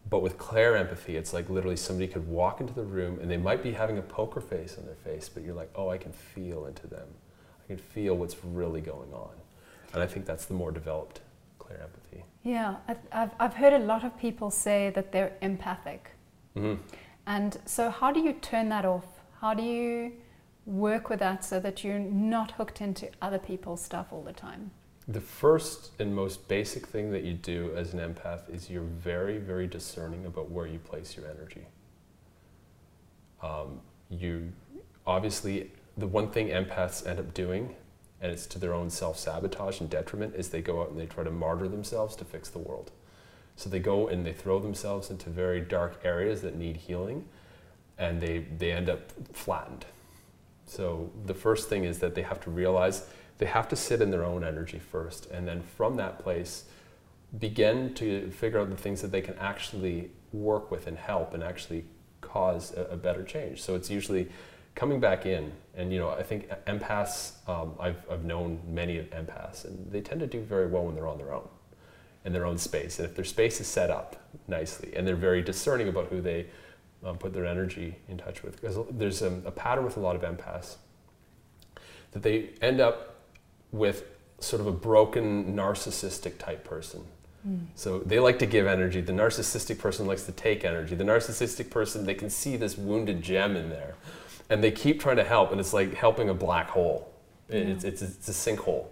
But 0.10 0.22
with 0.22 0.38
clairempathy, 0.38 1.16
it's 1.16 1.34
like 1.34 1.50
literally 1.50 1.78
somebody 1.78 2.08
could 2.08 2.28
walk 2.28 2.60
into 2.60 2.74
the 2.74 2.84
room 2.84 3.20
and 3.22 3.32
they 3.32 3.38
might 3.38 3.64
be 3.64 3.72
having 3.72 3.98
a 3.98 4.02
poker 4.02 4.42
face 4.42 4.78
on 4.78 4.86
their 4.86 4.96
face, 4.96 5.30
but 5.30 5.44
you're 5.44 5.56
like, 5.56 5.72
oh, 5.76 5.90
I 5.90 5.98
can 5.98 6.12
feel 6.12 6.66
into 6.66 6.88
them. 6.88 7.08
I 7.64 7.68
can 7.68 7.78
feel 7.78 8.16
what's 8.16 8.36
really 8.44 8.82
going 8.82 9.14
on. 9.14 9.32
And 9.94 10.04
I 10.04 10.08
think 10.08 10.26
that's 10.26 10.46
the 10.46 10.54
more 10.54 10.72
developed 10.72 11.22
clairempathy. 11.60 12.24
Yeah, 12.44 12.76
I've, 13.14 13.32
I've 13.40 13.54
heard 13.54 13.74
a 13.74 13.80
lot 13.80 14.04
of 14.04 14.18
people 14.20 14.52
say 14.52 14.92
that 14.96 15.12
they're 15.14 15.34
empathic. 15.42 16.12
Mm-hmm. 16.58 16.82
And 17.26 17.58
so, 17.66 17.90
how 17.90 18.12
do 18.12 18.20
you 18.20 18.34
turn 18.34 18.68
that 18.70 18.84
off 18.84 19.06
how 19.44 19.54
do 19.54 19.62
you 19.62 20.14
work 20.66 21.10
with 21.10 21.20
that 21.20 21.44
so 21.44 21.60
that 21.60 21.84
you're 21.84 22.00
not 22.00 22.52
hooked 22.52 22.80
into 22.80 23.10
other 23.22 23.38
people's 23.38 23.84
stuff 23.84 24.08
all 24.14 24.24
the 24.24 24.32
time? 24.32 24.72
The 25.06 25.20
first 25.20 25.92
and 26.00 26.16
most 26.16 26.48
basic 26.48 26.88
thing 26.88 27.12
that 27.12 27.24
you 27.24 27.34
do 27.34 27.74
as 27.76 27.94
an 27.94 28.00
empath 28.00 28.50
is 28.50 28.70
you're 28.70 28.84
very, 28.84 29.40
very 29.40 29.68
discerning 29.68 30.26
about 30.26 30.50
where 30.50 30.66
you 30.66 30.80
place 30.80 31.18
your 31.18 31.26
energy. 31.30 31.66
Um, 33.42 33.82
you 34.10 34.54
obviously, 35.06 35.72
the 35.98 36.08
one 36.08 36.32
thing 36.32 36.48
empaths 36.48 37.06
end 37.06 37.20
up 37.20 37.34
doing, 37.34 37.76
and 38.22 38.32
it's 38.32 38.46
to 38.46 38.60
their 38.60 38.74
own 38.74 38.90
self 38.90 39.20
sabotage 39.20 39.82
and 39.82 39.90
detriment, 39.90 40.36
is 40.36 40.48
they 40.48 40.62
go 40.62 40.82
out 40.82 40.90
and 40.90 40.98
they 40.98 41.06
try 41.06 41.26
to 41.26 41.32
martyr 41.32 41.68
themselves 41.68 42.16
to 42.16 42.24
fix 42.24 42.48
the 42.48 42.60
world. 42.60 42.92
So 43.58 43.70
they 43.70 43.80
go 43.80 44.08
and 44.08 44.26
they 44.26 44.32
throw 44.32 44.62
themselves 44.62 45.10
into 45.10 45.30
very 45.30 45.60
dark 45.60 46.00
areas 46.06 46.42
that 46.44 46.56
need 46.56 46.78
healing 46.78 47.26
and 47.98 48.22
they, 48.22 48.46
they 48.58 48.72
end 48.72 48.90
up 48.90 49.00
flattened. 49.34 49.86
So 50.66 51.12
the 51.26 51.34
first 51.34 51.70
thing 51.70 51.84
is 51.84 52.00
that 52.00 52.16
they 52.16 52.24
have 52.24 52.40
to 52.42 52.50
realize 52.50 53.08
they 53.38 53.46
have 53.46 53.68
to 53.70 53.76
sit 53.76 54.02
in 54.02 54.12
their 54.12 54.24
own 54.24 54.44
energy 54.44 54.80
first, 54.80 55.30
and 55.32 55.48
then 55.48 55.62
from 55.78 55.98
that 55.98 56.20
place, 56.20 56.66
begin 57.40 57.94
to 57.96 58.32
figure 58.32 58.60
out 58.60 58.70
the 58.70 58.78
things 58.78 59.02
that 59.02 59.12
they 59.12 59.22
can 59.22 59.38
actually 59.40 60.12
work 60.32 60.72
with 60.72 60.88
and 60.88 60.98
help 60.98 61.34
and 61.34 61.44
actually 61.44 61.84
cause 62.22 62.74
a, 62.76 62.84
a 62.92 62.98
better 62.98 63.24
change. 63.24 63.62
So 63.62 63.76
it's 63.76 63.90
usually 63.90 64.30
coming 64.76 65.00
back 65.00 65.26
in, 65.26 65.52
and 65.76 65.92
you 65.92 66.00
know, 66.00 66.10
I 66.10 66.24
think 66.24 66.50
empaths, 66.66 67.34
um, 67.48 67.74
I've, 67.80 68.04
I've 68.10 68.24
known 68.24 68.60
many 68.68 69.00
empaths, 69.00 69.66
and 69.66 69.92
they 69.92 70.02
tend 70.02 70.20
to 70.22 70.28
do 70.28 70.42
very 70.42 70.68
well 70.68 70.86
when 70.86 70.96
they're 70.96 71.08
on 71.08 71.18
their 71.18 71.34
own. 71.34 71.48
in 72.26 72.32
their 72.32 72.46
own 72.46 72.58
space. 72.58 73.00
And 73.00 73.10
if 73.10 73.16
their 73.16 73.26
space 73.26 73.60
is 73.60 73.68
set 73.68 73.90
up 73.90 74.16
nicely 74.48 74.96
and 74.96 75.06
they're 75.06 75.26
very 75.30 75.42
discerning 75.42 75.90
about 75.90 76.08
who 76.08 76.22
they 76.22 76.46
um, 77.06 77.18
put 77.18 77.34
their 77.34 77.46
energy 77.46 77.96
in 78.08 78.18
touch 78.18 78.44
with, 78.44 78.60
because 78.60 78.78
there's 78.92 79.22
a, 79.22 79.42
a 79.46 79.52
pattern 79.52 79.84
with 79.84 79.98
a 79.98 80.00
lot 80.00 80.16
of 80.16 80.22
empaths 80.22 80.78
that 82.12 82.24
they 82.24 82.50
end 82.62 82.80
up 82.80 83.22
with 83.72 84.06
sort 84.40 84.60
of 84.60 84.68
a 84.68 84.72
broken 84.72 85.56
narcissistic 85.56 86.38
type 86.38 86.64
person. 86.64 87.02
Mm. 87.48 87.66
So 87.76 88.00
they 88.00 88.20
like 88.20 88.40
to 88.40 88.46
give 88.46 88.68
energy. 88.68 89.02
The 89.02 89.14
narcissistic 89.14 89.80
person 89.80 90.06
likes 90.06 90.24
to 90.24 90.32
take 90.32 90.64
energy. 90.64 90.96
The 90.96 91.04
narcissistic 91.04 91.70
person, 91.70 92.06
they 92.06 92.14
can 92.14 92.30
see 92.30 92.58
this 92.58 92.78
wounded 92.78 93.22
gem 93.22 93.56
in 93.56 93.70
there 93.70 93.96
and 94.50 94.64
they 94.64 94.72
keep 94.72 95.00
trying 95.00 95.16
to 95.16 95.24
help, 95.24 95.52
and 95.52 95.60
it's 95.60 95.74
like 95.74 95.94
helping 95.94 96.30
a 96.30 96.34
black 96.34 96.70
hole. 96.70 97.12
Yeah. 97.50 97.58
It's, 97.58 97.84
it's, 97.84 98.02
it's 98.02 98.30
a 98.30 98.32
sinkhole. 98.32 98.86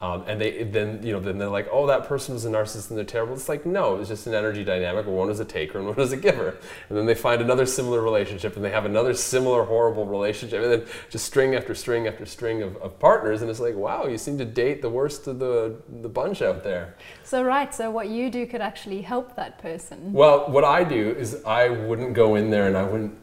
Um, 0.00 0.22
and 0.28 0.40
they 0.40 0.62
then 0.62 1.02
you 1.02 1.12
know 1.12 1.18
then 1.18 1.38
they're 1.38 1.48
like, 1.48 1.68
oh, 1.72 1.88
that 1.88 2.06
person 2.06 2.34
was 2.34 2.44
a 2.44 2.50
narcissist 2.50 2.90
and 2.90 2.96
they're 2.96 3.04
terrible. 3.04 3.34
It's 3.34 3.48
like 3.48 3.66
no, 3.66 3.96
it's 3.96 4.08
just 4.08 4.28
an 4.28 4.34
energy 4.34 4.62
dynamic. 4.62 5.06
Where 5.06 5.14
one 5.14 5.26
was 5.26 5.40
a 5.40 5.44
taker 5.44 5.78
and 5.78 5.88
one 5.88 5.96
was 5.96 6.12
a 6.12 6.16
giver. 6.16 6.56
And 6.88 6.96
then 6.96 7.04
they 7.04 7.16
find 7.16 7.42
another 7.42 7.66
similar 7.66 8.00
relationship 8.00 8.54
and 8.54 8.64
they 8.64 8.70
have 8.70 8.84
another 8.84 9.12
similar 9.12 9.64
horrible 9.64 10.06
relationship, 10.06 10.62
and 10.62 10.70
then 10.70 10.86
just 11.10 11.24
string 11.24 11.56
after 11.56 11.74
string 11.74 12.06
after 12.06 12.24
string 12.26 12.62
of, 12.62 12.76
of 12.76 12.96
partners. 13.00 13.42
And 13.42 13.50
it's 13.50 13.58
like, 13.58 13.74
wow, 13.74 14.06
you 14.06 14.18
seem 14.18 14.38
to 14.38 14.44
date 14.44 14.82
the 14.82 14.90
worst 14.90 15.26
of 15.26 15.40
the 15.40 15.74
the 16.00 16.08
bunch 16.08 16.42
out 16.42 16.62
there. 16.62 16.94
So 17.24 17.42
right, 17.42 17.74
so 17.74 17.90
what 17.90 18.08
you 18.08 18.30
do 18.30 18.46
could 18.46 18.60
actually 18.60 19.02
help 19.02 19.34
that 19.34 19.58
person. 19.58 20.12
Well, 20.12 20.48
what 20.48 20.62
I 20.62 20.84
do 20.84 21.10
is 21.10 21.42
I 21.44 21.70
wouldn't 21.70 22.14
go 22.14 22.36
in 22.36 22.50
there 22.50 22.68
and 22.68 22.76
I 22.76 22.84
wouldn't 22.84 23.18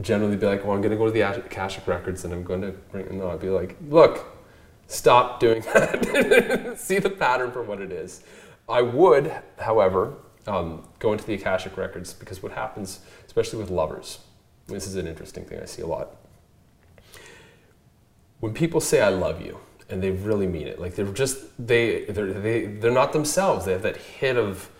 generally 0.00 0.36
be 0.36 0.46
like, 0.46 0.64
well, 0.64 0.74
I'm 0.74 0.80
going 0.80 0.90
to 0.90 0.98
go 0.98 1.06
to 1.06 1.12
the 1.12 1.20
Akashic 1.20 1.86
records 1.86 2.24
and 2.24 2.34
I'm 2.34 2.42
going 2.42 2.62
to 2.62 2.72
bring. 2.90 3.16
No, 3.16 3.30
I'd 3.30 3.38
be 3.38 3.48
like, 3.48 3.76
look 3.88 4.35
Stop 4.86 5.40
doing 5.40 5.62
that. 5.74 6.74
See 6.78 6.98
the 6.98 7.10
pattern 7.10 7.50
for 7.50 7.62
what 7.62 7.80
it 7.80 7.92
is. 7.92 8.22
I 8.68 8.82
would, 8.82 9.32
however, 9.58 10.14
um, 10.46 10.88
go 10.98 11.12
into 11.12 11.24
the 11.24 11.34
Akashic 11.34 11.76
records 11.76 12.12
because 12.12 12.42
what 12.42 12.52
happens, 12.52 13.00
especially 13.26 13.58
with 13.58 13.70
lovers, 13.70 14.20
this 14.66 14.86
is 14.86 14.96
an 14.96 15.06
interesting 15.06 15.44
thing 15.44 15.60
I 15.60 15.64
see 15.64 15.82
a 15.82 15.86
lot. 15.86 16.16
When 18.40 18.52
people 18.52 18.80
say 18.80 19.00
"I 19.00 19.08
love 19.08 19.40
you," 19.40 19.58
and 19.88 20.02
they 20.02 20.10
really 20.10 20.46
mean 20.46 20.66
it, 20.66 20.80
like 20.80 20.94
they're 20.94 21.06
just 21.06 21.38
they 21.64 22.04
they're 22.04 22.32
they, 22.32 22.66
they're 22.66 22.90
not 22.90 23.12
themselves. 23.12 23.64
They 23.64 23.72
have 23.72 23.82
that 23.82 23.96
hit 23.96 24.36
of 24.36 24.70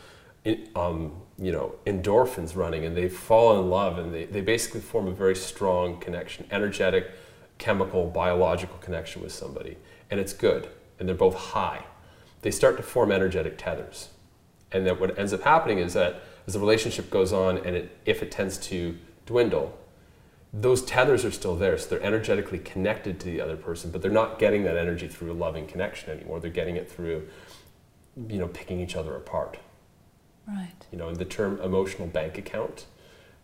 um, 0.74 1.12
you 1.38 1.52
know 1.52 1.74
endorphins 1.86 2.56
running, 2.56 2.84
and 2.84 2.96
they 2.96 3.08
fall 3.08 3.60
in 3.60 3.70
love, 3.70 3.98
and 3.98 4.12
they, 4.12 4.24
they 4.24 4.40
basically 4.40 4.80
form 4.80 5.06
a 5.06 5.12
very 5.12 5.36
strong 5.36 5.98
connection, 6.00 6.46
energetic, 6.50 7.10
chemical, 7.58 8.06
biological 8.06 8.76
connection 8.78 9.22
with 9.22 9.32
somebody 9.32 9.76
and 10.10 10.20
it's 10.20 10.32
good, 10.32 10.68
and 10.98 11.08
they're 11.08 11.16
both 11.16 11.34
high, 11.34 11.84
they 12.42 12.50
start 12.50 12.76
to 12.76 12.82
form 12.82 13.10
energetic 13.10 13.58
tethers. 13.58 14.10
And 14.72 14.86
that 14.86 15.00
what 15.00 15.18
ends 15.18 15.32
up 15.32 15.42
happening 15.42 15.78
is 15.78 15.94
that 15.94 16.22
as 16.46 16.54
the 16.54 16.60
relationship 16.60 17.10
goes 17.10 17.32
on, 17.32 17.58
and 17.58 17.76
it, 17.76 17.98
if 18.04 18.22
it 18.22 18.30
tends 18.30 18.58
to 18.58 18.96
dwindle, 19.24 19.76
those 20.52 20.84
tethers 20.84 21.24
are 21.24 21.30
still 21.30 21.56
there. 21.56 21.76
So 21.76 21.90
they're 21.90 22.02
energetically 22.02 22.58
connected 22.58 23.18
to 23.20 23.26
the 23.26 23.40
other 23.40 23.56
person, 23.56 23.90
but 23.90 24.00
they're 24.00 24.10
not 24.10 24.38
getting 24.38 24.62
that 24.64 24.76
energy 24.76 25.08
through 25.08 25.32
a 25.32 25.34
loving 25.34 25.66
connection 25.66 26.10
anymore. 26.10 26.40
They're 26.40 26.50
getting 26.50 26.76
it 26.76 26.90
through, 26.90 27.28
you 28.28 28.38
know, 28.38 28.48
picking 28.48 28.80
each 28.80 28.96
other 28.96 29.16
apart. 29.16 29.58
Right. 30.46 30.86
You 30.92 30.98
know, 30.98 31.08
and 31.08 31.16
the 31.16 31.24
term 31.24 31.60
emotional 31.60 32.06
bank 32.06 32.38
account 32.38 32.86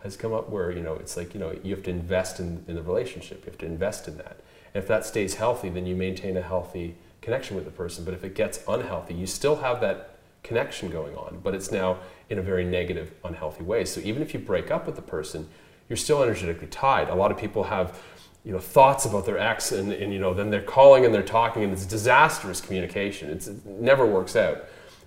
has 0.02 0.16
come 0.16 0.32
up 0.32 0.48
where, 0.48 0.70
you 0.70 0.82
know, 0.82 0.94
it's 0.94 1.16
like, 1.16 1.34
you 1.34 1.40
know, 1.40 1.56
you 1.62 1.74
have 1.74 1.84
to 1.84 1.90
invest 1.90 2.40
in, 2.40 2.64
in 2.66 2.74
the 2.74 2.82
relationship. 2.82 3.44
You 3.44 3.50
have 3.50 3.58
to 3.58 3.66
invest 3.66 4.08
in 4.08 4.16
that. 4.18 4.36
And 4.74 4.82
if 4.82 4.88
that 4.88 5.04
stays 5.04 5.34
healthy, 5.34 5.68
then 5.68 5.86
you 5.86 5.94
maintain 5.94 6.36
a 6.36 6.42
healthy 6.42 6.96
connection 7.20 7.56
with 7.56 7.64
the 7.64 7.70
person. 7.70 8.04
But 8.04 8.14
if 8.14 8.24
it 8.24 8.34
gets 8.34 8.64
unhealthy, 8.66 9.14
you 9.14 9.26
still 9.26 9.56
have 9.56 9.80
that 9.80 10.18
connection 10.42 10.90
going 10.90 11.16
on, 11.16 11.40
but 11.42 11.54
it's 11.54 11.70
now 11.70 11.98
in 12.28 12.38
a 12.38 12.42
very 12.42 12.64
negative, 12.64 13.12
unhealthy 13.24 13.62
way. 13.62 13.84
So 13.84 14.00
even 14.00 14.22
if 14.22 14.34
you 14.34 14.40
break 14.40 14.70
up 14.70 14.86
with 14.86 14.96
the 14.96 15.02
person, 15.02 15.48
you're 15.88 15.96
still 15.96 16.22
energetically 16.22 16.66
tied. 16.66 17.08
A 17.08 17.14
lot 17.14 17.30
of 17.30 17.38
people 17.38 17.64
have 17.64 18.00
you 18.44 18.52
know 18.52 18.58
thoughts 18.58 19.04
about 19.04 19.24
their 19.24 19.38
ex 19.38 19.70
and, 19.70 19.92
and 19.92 20.12
you 20.12 20.18
know 20.18 20.34
then 20.34 20.50
they're 20.50 20.60
calling 20.60 21.04
and 21.04 21.14
they're 21.14 21.22
talking 21.22 21.62
and 21.62 21.72
it's 21.72 21.86
disastrous 21.86 22.60
communication 22.60 23.30
it's, 23.30 23.46
it 23.46 23.64
never 23.64 24.04
works 24.04 24.34
out 24.34 24.64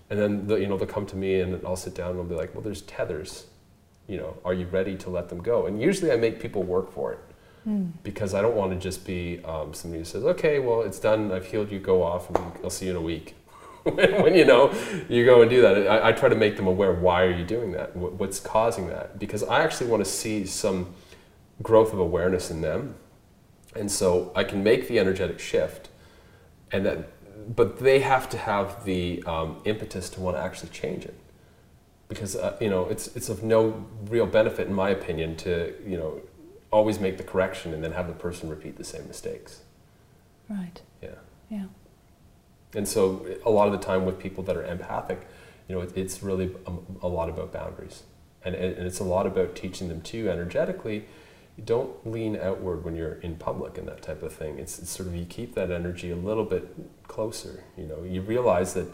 and 0.10 0.18
then 0.18 0.48
the, 0.48 0.56
you 0.56 0.68
know 0.68 0.78
they'll 0.78 0.88
come 0.88 1.06
to 1.06 1.18
me 1.18 1.42
and 1.42 1.62
i'll 1.66 1.76
sit 1.76 1.94
down 1.94 2.12
and 2.12 2.20
i'll 2.20 2.26
be 2.26 2.34
like 2.34 2.54
well 2.54 2.64
there's 2.64 2.84
tethers 2.84 3.48
you 4.08 4.18
know 4.18 4.38
are 4.46 4.54
you 4.54 4.66
ready 4.68 4.96
to 4.96 5.10
let 5.10 5.30
them 5.30 5.42
go 5.42 5.66
and 5.66 5.82
usually 5.82 6.12
i 6.12 6.16
make 6.16 6.40
people 6.40 6.64
work 6.64 6.92
for 6.92 7.14
it 7.14 7.20
mm. 7.68 7.92
because 8.04 8.34
I 8.34 8.42
don't 8.42 8.56
want 8.56 8.72
to 8.72 8.78
just 8.78 9.06
be 9.06 9.44
um, 9.46 9.74
somebody 9.74 10.00
who 10.00 10.06
says, 10.06 10.24
okay, 10.24 10.60
well, 10.60 10.82
it's 10.82 11.00
done, 11.00 11.32
I've 11.32 11.46
healed 11.46 11.72
you, 11.72 11.80
go 11.80 12.04
off, 12.04 12.30
and 12.30 12.38
I'll 12.64 12.70
see 12.70 12.86
you 12.86 12.92
in 12.92 12.98
a 12.98 13.02
week. 13.02 13.36
when 13.84 14.34
you 14.34 14.46
know 14.46 14.74
you 15.08 15.26
go 15.26 15.42
and 15.42 15.50
do 15.50 15.62
that, 15.62 15.88
I, 15.88 16.10
I, 16.10 16.12
try 16.12 16.28
to 16.28 16.36
make 16.36 16.58
them 16.58 16.66
aware 16.66 16.92
why 16.92 17.22
are 17.22 17.32
you 17.32 17.46
doing 17.46 17.72
that? 17.74 17.96
What's 17.96 18.40
causing 18.40 18.88
that? 18.88 19.20
Because 19.20 19.44
I 19.44 19.64
actually 19.64 19.92
want 19.92 20.04
to 20.04 20.10
see 20.10 20.48
some 20.48 20.96
growth 21.62 21.94
of 21.94 22.00
awareness 22.00 22.50
in 22.50 22.62
them. 22.62 22.96
And 23.76 23.92
so 23.92 24.32
I 24.36 24.44
can 24.44 24.64
make 24.64 24.88
the 24.88 24.98
energetic 24.98 25.38
shift, 25.38 25.90
and 26.72 26.84
that, 26.86 27.56
but 27.56 27.78
they 27.78 28.00
have 28.00 28.28
to 28.30 28.38
have 28.40 28.86
the 28.86 29.22
um, 29.28 29.62
impetus 29.66 30.10
to 30.12 30.22
want 30.22 30.36
to 30.36 30.42
actually 30.42 30.70
change 30.70 31.06
it 31.06 31.14
because 32.16 32.36
uh, 32.36 32.58
you 32.60 32.70
know 32.70 32.86
it's 32.86 33.16
it's 33.16 33.30
of 33.30 33.44
no 33.44 33.86
real 34.10 34.26
benefit 34.26 34.68
in 34.68 34.74
my 34.74 34.90
opinion 34.90 35.36
to 35.36 35.76
you 35.86 35.98
know 35.98 36.22
always 36.72 37.00
make 37.00 37.18
the 37.18 37.24
correction 37.24 37.74
and 37.74 37.84
then 37.84 37.92
have 37.92 38.08
the 38.08 38.14
person 38.14 38.50
repeat 38.50 38.78
the 38.78 38.84
same 38.84 39.08
mistakes. 39.08 39.62
Right. 40.50 40.82
Yeah. 41.02 41.16
Yeah. 41.50 41.66
And 42.74 42.88
so 42.88 43.26
a 43.46 43.50
lot 43.50 43.68
of 43.68 43.72
the 43.72 43.80
time 43.80 44.06
with 44.06 44.20
people 44.20 44.44
that 44.44 44.58
are 44.58 44.66
empathic, 44.66 45.26
you 45.68 45.76
know, 45.76 45.82
it, 45.82 45.94
it's 45.96 46.22
really 46.22 46.54
a, 46.68 46.74
a, 47.04 47.08
lot 47.08 47.30
about 47.30 47.54
boundaries. 47.54 48.04
And, 48.44 48.54
and 48.54 48.86
it's 48.86 49.00
a 49.00 49.06
lot 49.06 49.26
about 49.26 49.56
teaching 49.56 49.88
them 49.88 50.02
too 50.02 50.30
energetically. 50.30 51.06
You 51.58 51.64
don't 51.64 52.06
lean 52.06 52.36
outward 52.36 52.84
when 52.84 52.96
you're 52.98 53.14
in 53.22 53.38
public 53.38 53.78
and 53.78 53.88
that 53.88 54.02
type 54.02 54.22
of 54.22 54.34
thing. 54.34 54.60
It's, 54.60 54.78
it's 54.78 54.92
sort 54.92 55.08
of 55.08 55.16
you 55.16 55.26
keep 55.26 55.56
that 55.56 55.72
energy 55.72 56.12
a 56.12 56.18
little 56.18 56.44
bit 56.44 56.68
closer. 57.08 57.64
You 57.78 57.86
know, 57.86 58.04
you 58.04 58.22
realize 58.22 58.74
that, 58.74 58.88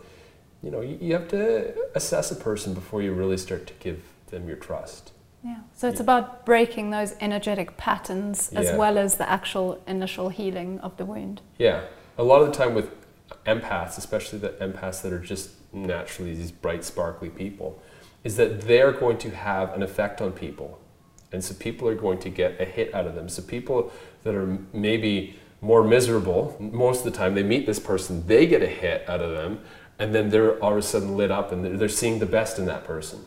you 0.64 0.72
know, 0.72 0.82
you, 0.82 0.98
you 1.02 1.14
have 1.14 1.28
to 1.30 1.76
assess 1.96 2.32
a 2.32 2.36
person 2.36 2.74
before 2.74 3.02
you 3.02 3.14
really 3.14 3.38
start 3.38 3.68
to 3.68 3.74
give 3.80 4.04
them 4.28 4.48
your 4.48 4.58
trust. 4.58 5.12
Yeah. 5.44 5.58
So 5.74 5.88
it's 5.88 5.98
yeah. 5.98 6.04
about 6.04 6.46
breaking 6.46 6.92
those 6.92 7.16
energetic 7.20 7.78
patterns 7.78 8.50
as 8.54 8.68
yeah. 8.68 8.78
well 8.78 8.98
as 8.98 9.16
the 9.16 9.30
actual 9.30 9.82
initial 9.88 10.30
healing 10.30 10.80
of 10.82 10.96
the 10.98 11.06
wound. 11.06 11.42
Yeah. 11.58 11.86
A 12.18 12.24
lot 12.24 12.42
of 12.42 12.48
the 12.48 12.54
time 12.54 12.76
with 12.76 12.92
empaths, 13.46 13.98
especially 13.98 14.40
the 14.40 14.50
empaths 14.50 15.02
that 15.02 15.12
are 15.12 15.20
just 15.20 15.52
naturally 15.74 16.36
these 16.36 16.52
bright, 16.52 16.84
sparkly 16.84 17.30
people, 17.30 17.82
is 18.24 18.36
that 18.38 18.62
they're 18.62 18.92
going 18.92 19.18
to 19.18 19.32
have 19.32 19.74
an 19.74 19.82
effect 19.82 20.22
on 20.22 20.32
people. 20.32 20.80
And 21.32 21.44
so 21.44 21.56
people 21.56 21.88
are 21.88 21.96
going 21.96 22.20
to 22.20 22.30
get 22.30 22.60
a 22.60 22.66
hit 22.66 22.94
out 22.94 23.08
of 23.08 23.16
them. 23.16 23.30
So 23.30 23.42
people 23.42 23.92
that 24.24 24.36
are 24.36 24.60
maybe 24.74 25.40
more 25.62 25.84
miserable, 25.84 26.56
most 26.60 27.06
of 27.06 27.12
the 27.12 27.18
time 27.18 27.36
they 27.36 27.44
meet 27.44 27.66
this 27.66 27.80
person, 27.80 28.28
they 28.28 28.46
get 28.46 28.62
a 28.62 28.68
hit 28.68 29.08
out 29.08 29.22
of 29.22 29.32
them, 29.32 29.60
and 30.00 30.14
then 30.16 30.30
they're 30.30 30.62
all 30.64 30.72
of 30.72 30.78
a 30.78 30.82
sudden 30.82 31.16
lit 31.16 31.32
up 31.32 31.52
and 31.52 31.80
they're 31.80 31.90
seeing 31.90 32.20
the 32.20 32.26
best 32.26 32.58
in 32.58 32.66
that 32.66 32.84
person 32.84 33.26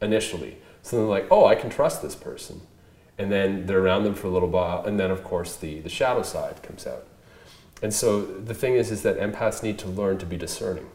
initially. 0.00 0.58
So 0.82 0.96
they're 0.96 1.06
like, 1.06 1.26
oh, 1.30 1.46
I 1.46 1.54
can 1.54 1.70
trust 1.70 2.02
this 2.02 2.14
person. 2.14 2.62
And 3.18 3.30
then 3.30 3.66
they're 3.66 3.80
around 3.80 4.04
them 4.04 4.14
for 4.14 4.26
a 4.26 4.30
little 4.30 4.48
while, 4.48 4.84
and 4.84 4.98
then 4.98 5.10
of 5.10 5.22
course 5.22 5.54
the, 5.54 5.80
the 5.80 5.88
shadow 5.88 6.22
side 6.22 6.62
comes 6.62 6.86
out. 6.86 7.06
And 7.82 7.92
so 7.92 8.22
the 8.22 8.54
thing 8.54 8.74
is, 8.74 8.90
is 8.90 9.02
that 9.02 9.18
empaths 9.18 9.62
need 9.62 9.78
to 9.80 9.88
learn 9.88 10.18
to 10.18 10.26
be 10.26 10.36
discerning. 10.36 10.86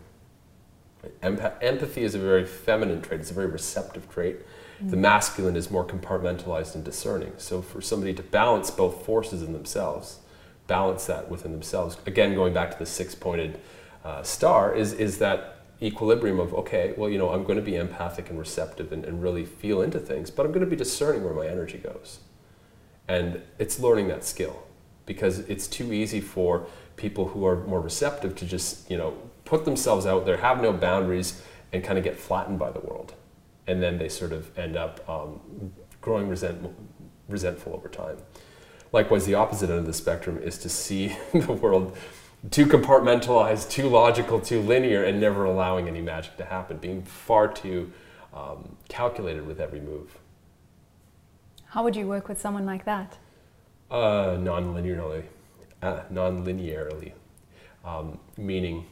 Empath- 1.22 1.62
empathy 1.62 2.04
is 2.04 2.16
a 2.16 2.20
very 2.20 2.46
feminine 2.46 3.02
trait, 3.02 3.22
it's 3.22 3.32
a 3.32 3.34
very 3.34 3.48
receptive 3.48 4.10
trait. 4.10 4.40
Mm-hmm. 4.40 4.90
The 4.90 4.98
masculine 4.98 5.56
is 5.56 5.72
more 5.72 5.86
compartmentalized 5.86 6.76
and 6.76 6.84
discerning. 6.84 7.34
So 7.38 7.62
for 7.62 7.82
somebody 7.82 8.14
to 8.14 8.24
balance 8.24 8.72
both 8.72 9.06
forces 9.06 9.42
in 9.42 9.54
themselves, 9.54 10.20
balance 10.68 11.06
that 11.06 11.30
within 11.30 11.52
themselves, 11.52 11.98
again, 12.06 12.36
going 12.36 12.54
back 12.54 12.72
to 12.72 12.80
the 12.80 12.86
six 12.86 13.16
pointed 13.16 13.60
uh, 14.08 14.24
star, 14.24 14.74
is, 14.74 14.94
is 14.94 15.18
that 15.20 15.54
equilibrium 15.80 16.40
of 16.40 16.56
okay 16.56 16.96
well 16.98 17.08
you 17.08 17.20
know 17.20 17.30
i'm 17.30 17.44
going 17.44 17.56
to 17.56 17.62
be 17.62 17.76
empathic 17.76 18.32
and 18.32 18.40
receptive 18.40 18.92
and, 18.92 19.06
and, 19.06 19.22
really 19.22 19.46
feel 19.46 19.80
into 19.84 20.00
things 20.00 20.32
but 20.32 20.44
i'm 20.44 20.52
going 20.52 20.66
to 20.66 20.70
be 20.70 20.76
discerning 20.76 21.24
where 21.24 21.36
my 21.36 21.46
energy 21.46 21.78
goes. 21.78 22.20
And 23.08 23.42
it's 23.60 23.80
learning 23.80 24.08
that 24.08 24.24
skill 24.24 24.64
because 25.06 25.40
it's 25.40 25.68
too 25.68 25.94
easy 25.94 26.20
for 26.20 26.66
people 26.96 27.28
who 27.30 27.46
are 27.46 27.58
more 27.66 27.80
receptive 27.80 28.36
to 28.38 28.46
just 28.46 28.90
you 28.90 28.98
know 28.98 29.14
put 29.46 29.66
themselves 29.66 30.06
out 30.06 30.26
there 30.26 30.38
have 30.38 30.62
no 30.62 30.74
boundaries 30.74 31.42
and 31.72 31.84
kind 31.84 31.98
of 31.98 32.04
get 32.04 32.18
flattened 32.18 32.60
by 32.60 32.72
the 32.72 32.80
world. 32.80 33.14
And 33.68 33.84
then 33.84 33.98
they 33.98 34.10
sort 34.10 34.32
of 34.32 34.58
end 34.58 34.78
up 34.78 35.08
um, 35.10 35.40
growing 36.02 36.30
resent, 36.30 36.66
resentful 37.28 37.74
over 37.74 37.90
time. 37.90 38.18
Likewise 38.94 39.26
the 39.26 39.36
opposite 39.36 39.70
end 39.70 39.80
of 39.80 39.86
the 39.86 39.94
spectrum 39.94 40.38
is 40.42 40.58
to 40.60 40.70
see 40.70 41.16
the 41.34 41.54
world 41.54 41.96
too 42.52 42.66
compartmentalized, 42.66 43.70
too 43.70 43.90
logical, 43.90 44.40
too 44.40 44.62
linear, 44.62 45.04
and 45.04 45.20
never 45.20 45.46
allowing 45.46 45.88
any 45.88 46.02
magic 46.02 46.38
to 46.38 46.46
happen, 46.46 46.78
being 46.78 47.02
far 47.04 47.48
too 47.48 47.92
um, 48.34 48.76
calculated 48.90 49.46
with 49.46 49.60
every 49.60 49.80
move. 49.80 50.18
How 51.66 51.84
would 51.84 51.96
you 51.96 52.08
work 52.08 52.28
with 52.28 52.40
someone 52.40 52.66
like 52.66 52.86
that? 52.86 53.18
Uh, 53.90 54.38
non-linearly, 54.40 55.24
uh, 55.82 56.02
non-linearly, 56.10 57.12
um, 57.84 58.20
meaning 58.38 58.86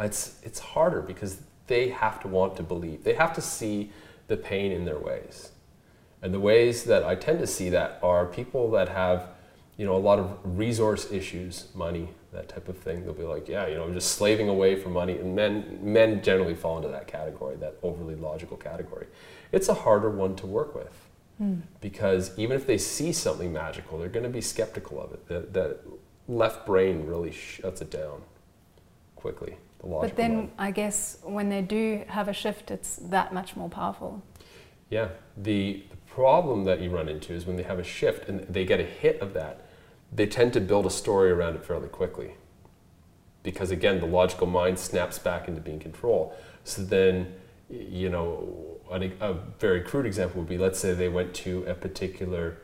it's 0.00 0.40
it's 0.42 0.58
harder 0.58 1.02
because 1.02 1.40
they 1.66 1.88
have 1.88 2.20
to 2.20 2.28
want 2.28 2.56
to 2.56 2.62
believe. 2.62 3.04
They 3.04 3.14
have 3.14 3.32
to 3.34 3.40
see 3.40 3.90
the 4.26 4.36
pain 4.36 4.72
in 4.72 4.84
their 4.84 4.98
ways. 4.98 5.50
And 6.22 6.34
the 6.34 6.40
ways 6.40 6.84
that 6.84 7.04
I 7.04 7.14
tend 7.14 7.38
to 7.40 7.46
see 7.46 7.70
that 7.70 7.98
are 8.02 8.26
people 8.26 8.70
that 8.72 8.88
have, 8.88 9.28
you 9.78 9.86
know, 9.86 9.94
a 9.94 9.96
lot 9.96 10.18
of 10.18 10.36
resource 10.44 11.10
issues, 11.10 11.68
money, 11.74 12.08
that 12.32 12.48
type 12.48 12.68
of 12.68 12.76
thing. 12.76 13.04
They'll 13.04 13.14
be 13.14 13.22
like, 13.22 13.48
yeah, 13.48 13.68
you 13.68 13.76
know, 13.76 13.84
I'm 13.84 13.94
just 13.94 14.12
slaving 14.12 14.48
away 14.48 14.74
for 14.74 14.90
money. 14.90 15.16
And 15.16 15.34
men, 15.34 15.78
men 15.80 16.20
generally 16.22 16.56
fall 16.56 16.76
into 16.76 16.88
that 16.88 17.06
category, 17.06 17.56
that 17.56 17.76
overly 17.82 18.16
logical 18.16 18.56
category. 18.56 19.06
It's 19.52 19.68
a 19.68 19.74
harder 19.74 20.10
one 20.10 20.34
to 20.36 20.46
work 20.46 20.74
with 20.74 21.08
mm. 21.40 21.62
because 21.80 22.36
even 22.36 22.56
if 22.56 22.66
they 22.66 22.76
see 22.76 23.12
something 23.12 23.52
magical, 23.52 23.98
they're 23.98 24.08
going 24.08 24.24
to 24.24 24.28
be 24.30 24.40
skeptical 24.40 25.00
of 25.00 25.12
it. 25.12 25.28
That, 25.28 25.54
that 25.54 25.78
left 26.26 26.66
brain 26.66 27.06
really 27.06 27.30
shuts 27.30 27.80
it 27.80 27.90
down 27.90 28.22
quickly. 29.14 29.56
The 29.78 29.86
but 29.86 30.16
then 30.16 30.36
mind. 30.36 30.50
I 30.58 30.72
guess 30.72 31.18
when 31.22 31.50
they 31.50 31.62
do 31.62 32.02
have 32.08 32.26
a 32.26 32.32
shift, 32.32 32.72
it's 32.72 32.96
that 32.96 33.32
much 33.32 33.54
more 33.54 33.68
powerful. 33.68 34.24
Yeah. 34.90 35.10
The, 35.36 35.84
the 35.88 35.96
problem 36.08 36.64
that 36.64 36.80
you 36.80 36.90
run 36.90 37.08
into 37.08 37.32
is 37.32 37.46
when 37.46 37.54
they 37.54 37.62
have 37.62 37.78
a 37.78 37.84
shift 37.84 38.28
and 38.28 38.40
they 38.40 38.64
get 38.64 38.80
a 38.80 38.84
hit 38.84 39.20
of 39.20 39.34
that 39.34 39.67
they 40.12 40.26
tend 40.26 40.52
to 40.54 40.60
build 40.60 40.86
a 40.86 40.90
story 40.90 41.30
around 41.30 41.56
it 41.56 41.64
fairly 41.64 41.88
quickly. 41.88 42.34
Because 43.42 43.70
again, 43.70 44.00
the 44.00 44.06
logical 44.06 44.46
mind 44.46 44.78
snaps 44.78 45.18
back 45.18 45.48
into 45.48 45.60
being 45.60 45.78
control. 45.78 46.34
So 46.64 46.82
then, 46.82 47.34
you 47.70 48.08
know, 48.08 48.80
a, 48.90 49.10
a 49.20 49.34
very 49.58 49.80
crude 49.80 50.06
example 50.06 50.40
would 50.40 50.48
be 50.48 50.58
let's 50.58 50.78
say 50.78 50.94
they 50.94 51.08
went 51.08 51.34
to 51.34 51.64
a 51.64 51.74
particular 51.74 52.58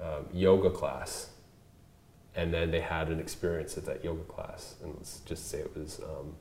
um, 0.00 0.26
yoga 0.32 0.70
class 0.70 1.30
and 2.34 2.52
then 2.52 2.70
they 2.70 2.80
had 2.80 3.08
an 3.08 3.18
experience 3.18 3.78
at 3.78 3.86
that 3.86 4.04
yoga 4.04 4.24
class. 4.24 4.74
And 4.82 4.94
let's 4.94 5.20
just 5.20 5.48
say 5.50 5.58
it 5.58 5.74
was, 5.76 6.00
um, 6.00 6.34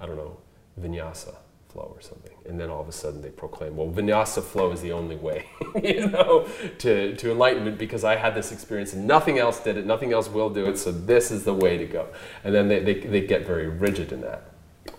I 0.00 0.06
don't 0.06 0.16
know, 0.16 0.38
vinyasa 0.80 1.34
flow 1.74 1.92
or 1.94 2.00
something. 2.00 2.32
And 2.46 2.58
then 2.58 2.70
all 2.70 2.80
of 2.80 2.88
a 2.88 2.92
sudden 2.92 3.20
they 3.20 3.30
proclaim, 3.30 3.76
well, 3.76 3.88
vinyasa 3.88 4.42
flow 4.42 4.70
is 4.70 4.80
the 4.80 4.92
only 4.92 5.16
way, 5.16 5.46
you 5.82 6.06
know, 6.06 6.48
to, 6.78 7.14
to 7.16 7.30
enlightenment 7.30 7.78
because 7.78 8.04
I 8.04 8.16
had 8.16 8.34
this 8.34 8.52
experience 8.52 8.94
and 8.94 9.06
nothing 9.06 9.38
else 9.38 9.60
did 9.60 9.76
it, 9.76 9.84
nothing 9.84 10.12
else 10.12 10.28
will 10.28 10.48
do 10.48 10.66
it, 10.66 10.78
so 10.78 10.92
this 10.92 11.30
is 11.30 11.44
the 11.44 11.52
way 11.52 11.76
to 11.76 11.84
go. 11.84 12.08
And 12.44 12.54
then 12.54 12.68
they, 12.68 12.80
they, 12.80 12.94
they 13.00 13.26
get 13.26 13.44
very 13.44 13.68
rigid 13.68 14.12
in 14.12 14.20
that. 14.20 14.44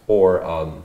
Or, 0.08 0.44
um, 0.44 0.84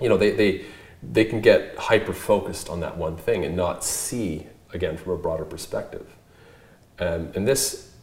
you 0.00 0.08
know, 0.08 0.18
they, 0.18 0.32
they, 0.32 0.64
they 1.02 1.24
can 1.24 1.40
get 1.40 1.76
hyper 1.76 2.12
focused 2.12 2.68
on 2.68 2.80
that 2.80 2.96
one 2.96 3.16
thing 3.16 3.44
and 3.44 3.56
not 3.56 3.82
see, 3.82 4.46
again, 4.74 4.96
from 4.96 5.12
a 5.12 5.16
broader 5.16 5.44
perspective. 5.44 6.06
Um, 6.98 7.32
and 7.34 7.48
this 7.48 7.94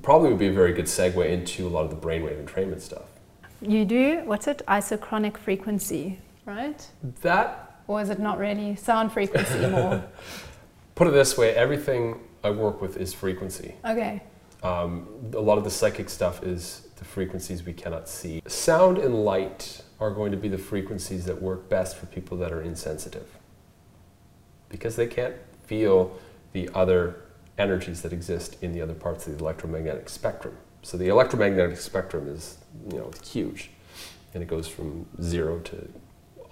probably 0.00 0.30
would 0.30 0.38
be 0.38 0.48
a 0.48 0.52
very 0.52 0.72
good 0.72 0.86
segue 0.86 1.28
into 1.28 1.66
a 1.66 1.70
lot 1.70 1.84
of 1.84 1.90
the 1.90 1.96
brainwave 1.96 2.42
entrainment 2.42 2.80
stuff. 2.80 3.04
You 3.60 3.84
do, 3.84 4.22
what's 4.24 4.46
it, 4.46 4.62
isochronic 4.66 5.36
frequency 5.36 6.18
right? 6.44 6.86
That. 7.22 7.80
Or 7.86 8.00
is 8.00 8.10
it 8.10 8.18
not 8.18 8.38
really 8.38 8.76
sound 8.76 9.12
frequency 9.12 9.66
more? 9.68 10.04
Put 10.94 11.08
it 11.08 11.12
this 11.12 11.36
way 11.36 11.54
everything 11.54 12.20
I 12.44 12.50
work 12.50 12.80
with 12.80 12.96
is 12.96 13.14
frequency. 13.14 13.74
Okay. 13.84 14.22
Um, 14.62 15.08
a 15.34 15.40
lot 15.40 15.58
of 15.58 15.64
the 15.64 15.70
psychic 15.70 16.08
stuff 16.08 16.42
is 16.42 16.88
the 16.96 17.04
frequencies 17.04 17.64
we 17.64 17.72
cannot 17.72 18.08
see. 18.08 18.42
Sound 18.46 18.98
and 18.98 19.24
light 19.24 19.82
are 19.98 20.10
going 20.10 20.30
to 20.30 20.36
be 20.36 20.48
the 20.48 20.58
frequencies 20.58 21.24
that 21.24 21.40
work 21.40 21.68
best 21.68 21.96
for 21.96 22.06
people 22.06 22.36
that 22.38 22.52
are 22.52 22.62
insensitive 22.62 23.26
because 24.68 24.96
they 24.96 25.06
can't 25.06 25.34
feel 25.64 26.16
the 26.52 26.68
other 26.74 27.22
energies 27.58 28.02
that 28.02 28.12
exist 28.12 28.56
in 28.62 28.72
the 28.72 28.80
other 28.80 28.94
parts 28.94 29.26
of 29.26 29.36
the 29.36 29.44
electromagnetic 29.44 30.08
spectrum. 30.08 30.56
So 30.82 30.96
the 30.96 31.08
electromagnetic 31.08 31.76
spectrum 31.78 32.28
is, 32.28 32.58
you 32.90 32.98
know, 32.98 33.10
huge, 33.24 33.70
and 34.34 34.42
it 34.42 34.46
goes 34.46 34.66
from 34.66 35.06
zero 35.20 35.60
to 35.60 35.88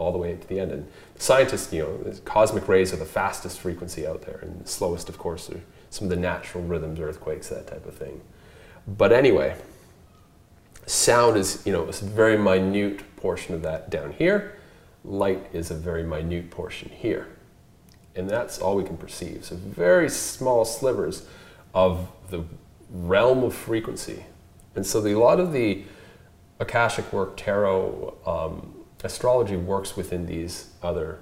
all 0.00 0.10
the 0.10 0.18
way 0.18 0.34
to 0.34 0.48
the 0.48 0.58
end. 0.58 0.72
And 0.72 0.88
scientists, 1.16 1.72
you 1.72 1.82
know, 1.82 2.12
cosmic 2.24 2.66
rays 2.66 2.92
are 2.92 2.96
the 2.96 3.04
fastest 3.04 3.60
frequency 3.60 4.06
out 4.06 4.22
there, 4.22 4.40
and 4.42 4.64
the 4.64 4.68
slowest, 4.68 5.08
of 5.08 5.18
course, 5.18 5.50
are 5.50 5.60
some 5.90 6.06
of 6.06 6.10
the 6.10 6.16
natural 6.16 6.64
rhythms, 6.64 6.98
earthquakes, 6.98 7.48
that 7.50 7.66
type 7.66 7.86
of 7.86 7.94
thing. 7.94 8.20
But 8.88 9.12
anyway, 9.12 9.56
sound 10.86 11.36
is, 11.36 11.62
you 11.66 11.72
know, 11.72 11.82
a 11.82 11.92
very 11.92 12.38
minute 12.38 13.16
portion 13.16 13.54
of 13.54 13.62
that 13.62 13.90
down 13.90 14.12
here. 14.12 14.56
Light 15.04 15.46
is 15.52 15.70
a 15.70 15.74
very 15.74 16.02
minute 16.02 16.50
portion 16.50 16.88
here. 16.88 17.28
And 18.16 18.28
that's 18.28 18.58
all 18.58 18.76
we 18.76 18.84
can 18.84 18.96
perceive. 18.96 19.44
So 19.44 19.56
very 19.56 20.08
small 20.08 20.64
slivers 20.64 21.26
of 21.74 22.08
the 22.30 22.44
realm 22.90 23.44
of 23.44 23.54
frequency. 23.54 24.24
And 24.74 24.86
so 24.86 25.00
the, 25.00 25.12
a 25.12 25.18
lot 25.18 25.38
of 25.38 25.52
the 25.52 25.84
Akashic 26.58 27.12
work, 27.12 27.36
tarot, 27.36 28.14
um, 28.26 28.74
astrology 29.02 29.56
works 29.56 29.96
within 29.96 30.26
these 30.26 30.70
other 30.82 31.20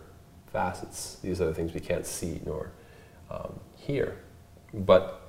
facets, 0.52 1.18
these 1.22 1.40
other 1.40 1.52
things 1.52 1.74
we 1.74 1.80
can't 1.80 2.06
see 2.06 2.40
nor 2.44 2.72
um, 3.30 3.60
hear. 3.76 4.16
But 4.72 5.20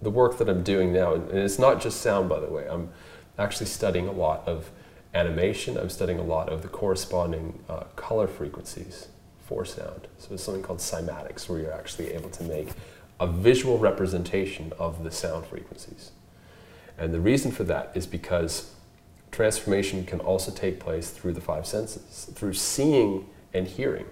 the 0.00 0.10
work 0.10 0.38
that 0.38 0.48
I'm 0.48 0.62
doing 0.62 0.92
now, 0.92 1.14
and 1.14 1.30
it's 1.32 1.58
not 1.58 1.80
just 1.80 2.00
sound, 2.00 2.28
by 2.28 2.40
the 2.40 2.46
way, 2.46 2.66
I'm 2.68 2.90
actually 3.38 3.66
studying 3.66 4.08
a 4.08 4.12
lot 4.12 4.46
of 4.46 4.70
animation, 5.14 5.76
I'm 5.76 5.90
studying 5.90 6.18
a 6.18 6.24
lot 6.24 6.48
of 6.48 6.62
the 6.62 6.68
corresponding 6.68 7.58
uh, 7.68 7.84
color 7.96 8.26
frequencies 8.26 9.08
for 9.46 9.64
sound. 9.64 10.08
So 10.18 10.34
it's 10.34 10.42
something 10.42 10.62
called 10.62 10.78
cymatics, 10.78 11.48
where 11.48 11.58
you're 11.58 11.72
actually 11.72 12.12
able 12.12 12.30
to 12.30 12.44
make 12.44 12.68
a 13.18 13.26
visual 13.26 13.78
representation 13.78 14.72
of 14.78 15.02
the 15.02 15.10
sound 15.10 15.46
frequencies. 15.46 16.12
And 16.98 17.12
the 17.14 17.20
reason 17.20 17.50
for 17.50 17.64
that 17.64 17.92
is 17.94 18.06
because 18.06 18.74
transformation 19.30 20.04
can 20.04 20.20
also 20.20 20.50
take 20.50 20.80
place 20.80 21.10
through 21.10 21.32
the 21.32 21.40
five 21.40 21.66
senses, 21.66 22.30
through 22.34 22.54
seeing 22.54 23.28
and 23.52 23.66
hearing. 23.66 24.06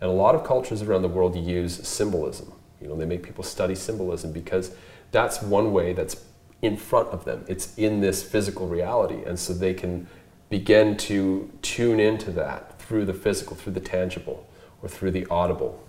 And 0.00 0.10
a 0.10 0.12
lot 0.12 0.34
of 0.34 0.44
cultures 0.44 0.82
around 0.82 1.02
the 1.02 1.08
world 1.08 1.36
use 1.36 1.86
symbolism. 1.86 2.52
You 2.80 2.88
know, 2.88 2.96
they 2.96 3.06
make 3.06 3.22
people 3.22 3.44
study 3.44 3.74
symbolism 3.74 4.32
because 4.32 4.74
that's 5.10 5.40
one 5.40 5.72
way 5.72 5.92
that's 5.92 6.24
in 6.62 6.76
front 6.76 7.08
of 7.08 7.24
them. 7.24 7.44
It's 7.48 7.76
in 7.78 8.00
this 8.00 8.22
physical 8.22 8.66
reality. 8.66 9.22
And 9.24 9.38
so 9.38 9.52
they 9.52 9.74
can 9.74 10.06
begin 10.48 10.96
to 10.96 11.50
tune 11.62 11.98
into 11.98 12.30
that 12.32 12.78
through 12.78 13.06
the 13.06 13.14
physical, 13.14 13.56
through 13.56 13.72
the 13.72 13.80
tangible, 13.80 14.46
or 14.82 14.88
through 14.88 15.10
the 15.10 15.26
audible. 15.30 15.82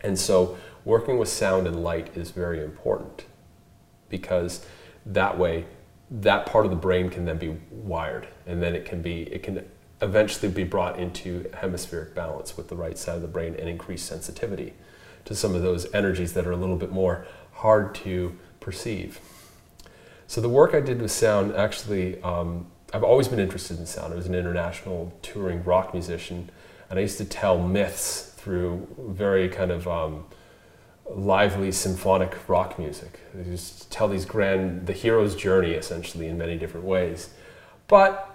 And 0.00 0.18
so 0.18 0.56
working 0.84 1.18
with 1.18 1.28
sound 1.28 1.66
and 1.66 1.82
light 1.82 2.16
is 2.16 2.30
very 2.30 2.62
important 2.62 3.24
because 4.08 4.64
that 5.04 5.36
way 5.36 5.66
that 6.10 6.46
part 6.46 6.64
of 6.64 6.70
the 6.70 6.76
brain 6.76 7.10
can 7.10 7.24
then 7.24 7.38
be 7.38 7.56
wired 7.70 8.28
and 8.46 8.62
then 8.62 8.74
it 8.74 8.84
can 8.84 9.02
be 9.02 9.22
it 9.22 9.42
can 9.42 9.64
eventually 10.00 10.52
be 10.52 10.62
brought 10.62 10.98
into 10.98 11.50
hemispheric 11.54 12.14
balance 12.14 12.56
with 12.56 12.68
the 12.68 12.76
right 12.76 12.98
side 12.98 13.16
of 13.16 13.22
the 13.22 13.28
brain 13.28 13.54
and 13.58 13.68
increase 13.68 14.02
sensitivity 14.02 14.74
to 15.24 15.34
some 15.34 15.54
of 15.54 15.62
those 15.62 15.92
energies 15.92 16.34
that 16.34 16.46
are 16.46 16.52
a 16.52 16.56
little 16.56 16.76
bit 16.76 16.92
more 16.92 17.26
hard 17.54 17.94
to 17.94 18.36
perceive. 18.60 19.20
So 20.28 20.40
the 20.40 20.48
work 20.48 20.74
i 20.74 20.80
did 20.80 21.00
with 21.00 21.10
sound 21.10 21.54
actually 21.56 22.22
um, 22.22 22.66
i've 22.92 23.04
always 23.04 23.28
been 23.28 23.40
interested 23.40 23.78
in 23.78 23.86
sound. 23.86 24.12
I 24.12 24.16
was 24.16 24.26
an 24.26 24.34
international 24.34 25.12
touring 25.22 25.64
rock 25.64 25.92
musician 25.92 26.50
and 26.88 26.98
i 26.98 27.02
used 27.02 27.18
to 27.18 27.24
tell 27.24 27.58
myths 27.58 28.32
through 28.36 28.86
very 28.96 29.48
kind 29.48 29.72
of 29.72 29.88
um, 29.88 30.24
lively 31.10 31.72
symphonic 31.72 32.36
rock 32.48 32.78
music. 32.78 33.20
They 33.34 33.44
just 33.44 33.90
tell 33.90 34.08
these 34.08 34.24
grand, 34.24 34.86
the 34.86 34.92
hero's 34.92 35.36
journey 35.36 35.72
essentially 35.72 36.26
in 36.26 36.36
many 36.36 36.56
different 36.56 36.86
ways. 36.86 37.30
But 37.88 38.32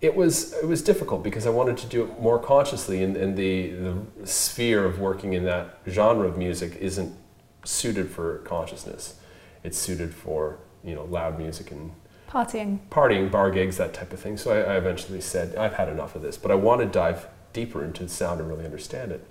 it 0.00 0.14
was, 0.14 0.52
it 0.54 0.66
was 0.66 0.82
difficult 0.82 1.22
because 1.22 1.46
I 1.46 1.50
wanted 1.50 1.78
to 1.78 1.86
do 1.86 2.04
it 2.04 2.20
more 2.20 2.38
consciously 2.38 3.02
and, 3.02 3.16
and 3.16 3.36
the, 3.36 3.70
the 3.70 4.26
sphere 4.26 4.84
of 4.84 4.98
working 4.98 5.32
in 5.32 5.44
that 5.44 5.78
genre 5.88 6.28
of 6.28 6.36
music 6.36 6.76
isn't 6.76 7.16
suited 7.64 8.10
for 8.10 8.38
consciousness. 8.38 9.18
It's 9.62 9.78
suited 9.78 10.14
for, 10.14 10.58
you 10.82 10.94
know, 10.94 11.04
loud 11.04 11.38
music 11.38 11.70
and 11.70 11.92
partying, 12.28 12.80
partying, 12.90 13.30
bar 13.30 13.50
gigs, 13.50 13.78
that 13.78 13.94
type 13.94 14.12
of 14.12 14.20
thing. 14.20 14.36
So 14.36 14.52
I, 14.52 14.74
I 14.74 14.76
eventually 14.76 15.22
said, 15.22 15.56
I've 15.56 15.74
had 15.74 15.88
enough 15.88 16.14
of 16.14 16.20
this, 16.20 16.36
but 16.36 16.50
I 16.50 16.54
want 16.54 16.82
to 16.82 16.86
dive 16.86 17.26
deeper 17.54 17.82
into 17.82 18.02
the 18.02 18.08
sound 18.10 18.40
and 18.40 18.48
really 18.48 18.66
understand 18.66 19.12
it. 19.12 19.26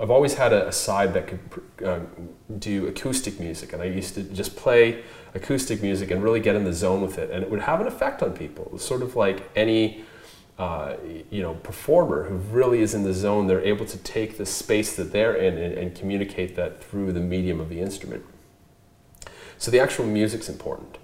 I've 0.00 0.10
always 0.10 0.34
had 0.34 0.52
a, 0.52 0.68
a 0.68 0.72
side 0.72 1.14
that 1.14 1.28
could 1.28 1.40
um, 1.86 2.08
do 2.58 2.86
acoustic 2.86 3.38
music, 3.38 3.72
and 3.72 3.82
I 3.82 3.86
used 3.86 4.14
to 4.14 4.22
just 4.22 4.56
play 4.56 5.02
acoustic 5.34 5.82
music 5.82 6.10
and 6.10 6.22
really 6.22 6.40
get 6.40 6.56
in 6.56 6.64
the 6.64 6.72
zone 6.72 7.02
with 7.02 7.18
it, 7.18 7.30
and 7.30 7.42
it 7.42 7.50
would 7.50 7.60
have 7.60 7.80
an 7.80 7.86
effect 7.86 8.22
on 8.22 8.32
people. 8.32 8.64
It 8.66 8.72
was 8.72 8.84
sort 8.84 9.02
of 9.02 9.16
like 9.16 9.50
any 9.54 10.04
uh, 10.58 10.96
you 11.30 11.42
know 11.42 11.54
performer 11.54 12.24
who 12.24 12.36
really 12.36 12.80
is 12.80 12.94
in 12.94 13.04
the 13.04 13.14
zone. 13.14 13.46
They're 13.46 13.64
able 13.64 13.86
to 13.86 13.98
take 13.98 14.38
the 14.38 14.46
space 14.46 14.96
that 14.96 15.12
they're 15.12 15.34
in 15.34 15.56
and, 15.56 15.74
and 15.74 15.94
communicate 15.94 16.56
that 16.56 16.82
through 16.82 17.12
the 17.12 17.20
medium 17.20 17.60
of 17.60 17.68
the 17.68 17.80
instrument. 17.80 18.24
So 19.58 19.70
the 19.70 19.80
actual 19.80 20.06
music's 20.06 20.48
important. 20.48 20.98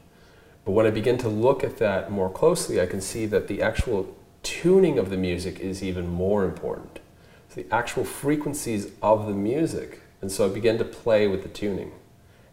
But 0.65 0.73
when 0.73 0.87
I 0.87 0.91
begin 0.91 1.17
to 1.19 1.29
look 1.29 1.63
at 1.63 1.79
that 1.79 2.11
more 2.11 2.29
closely, 2.29 2.81
I 2.81 2.87
can 2.87 3.01
see 3.01 3.25
that 3.27 3.49
the 3.49 3.63
actual 3.63 4.15
tuning 4.43 4.99
of 4.99 5.09
the 5.09 5.17
music 5.17 5.61
is 5.61 5.83
even 5.83 6.09
more 6.09 6.45
important 6.45 6.99
the 7.55 7.67
actual 7.71 8.05
frequencies 8.05 8.91
of 9.03 9.27
the 9.27 9.33
music. 9.33 10.01
And 10.21 10.31
so 10.31 10.49
I 10.51 10.53
began 10.53 10.79
to 10.79 10.85
play 10.85 11.27
with 11.29 11.43
the 11.43 11.49
tuning. 11.49 11.93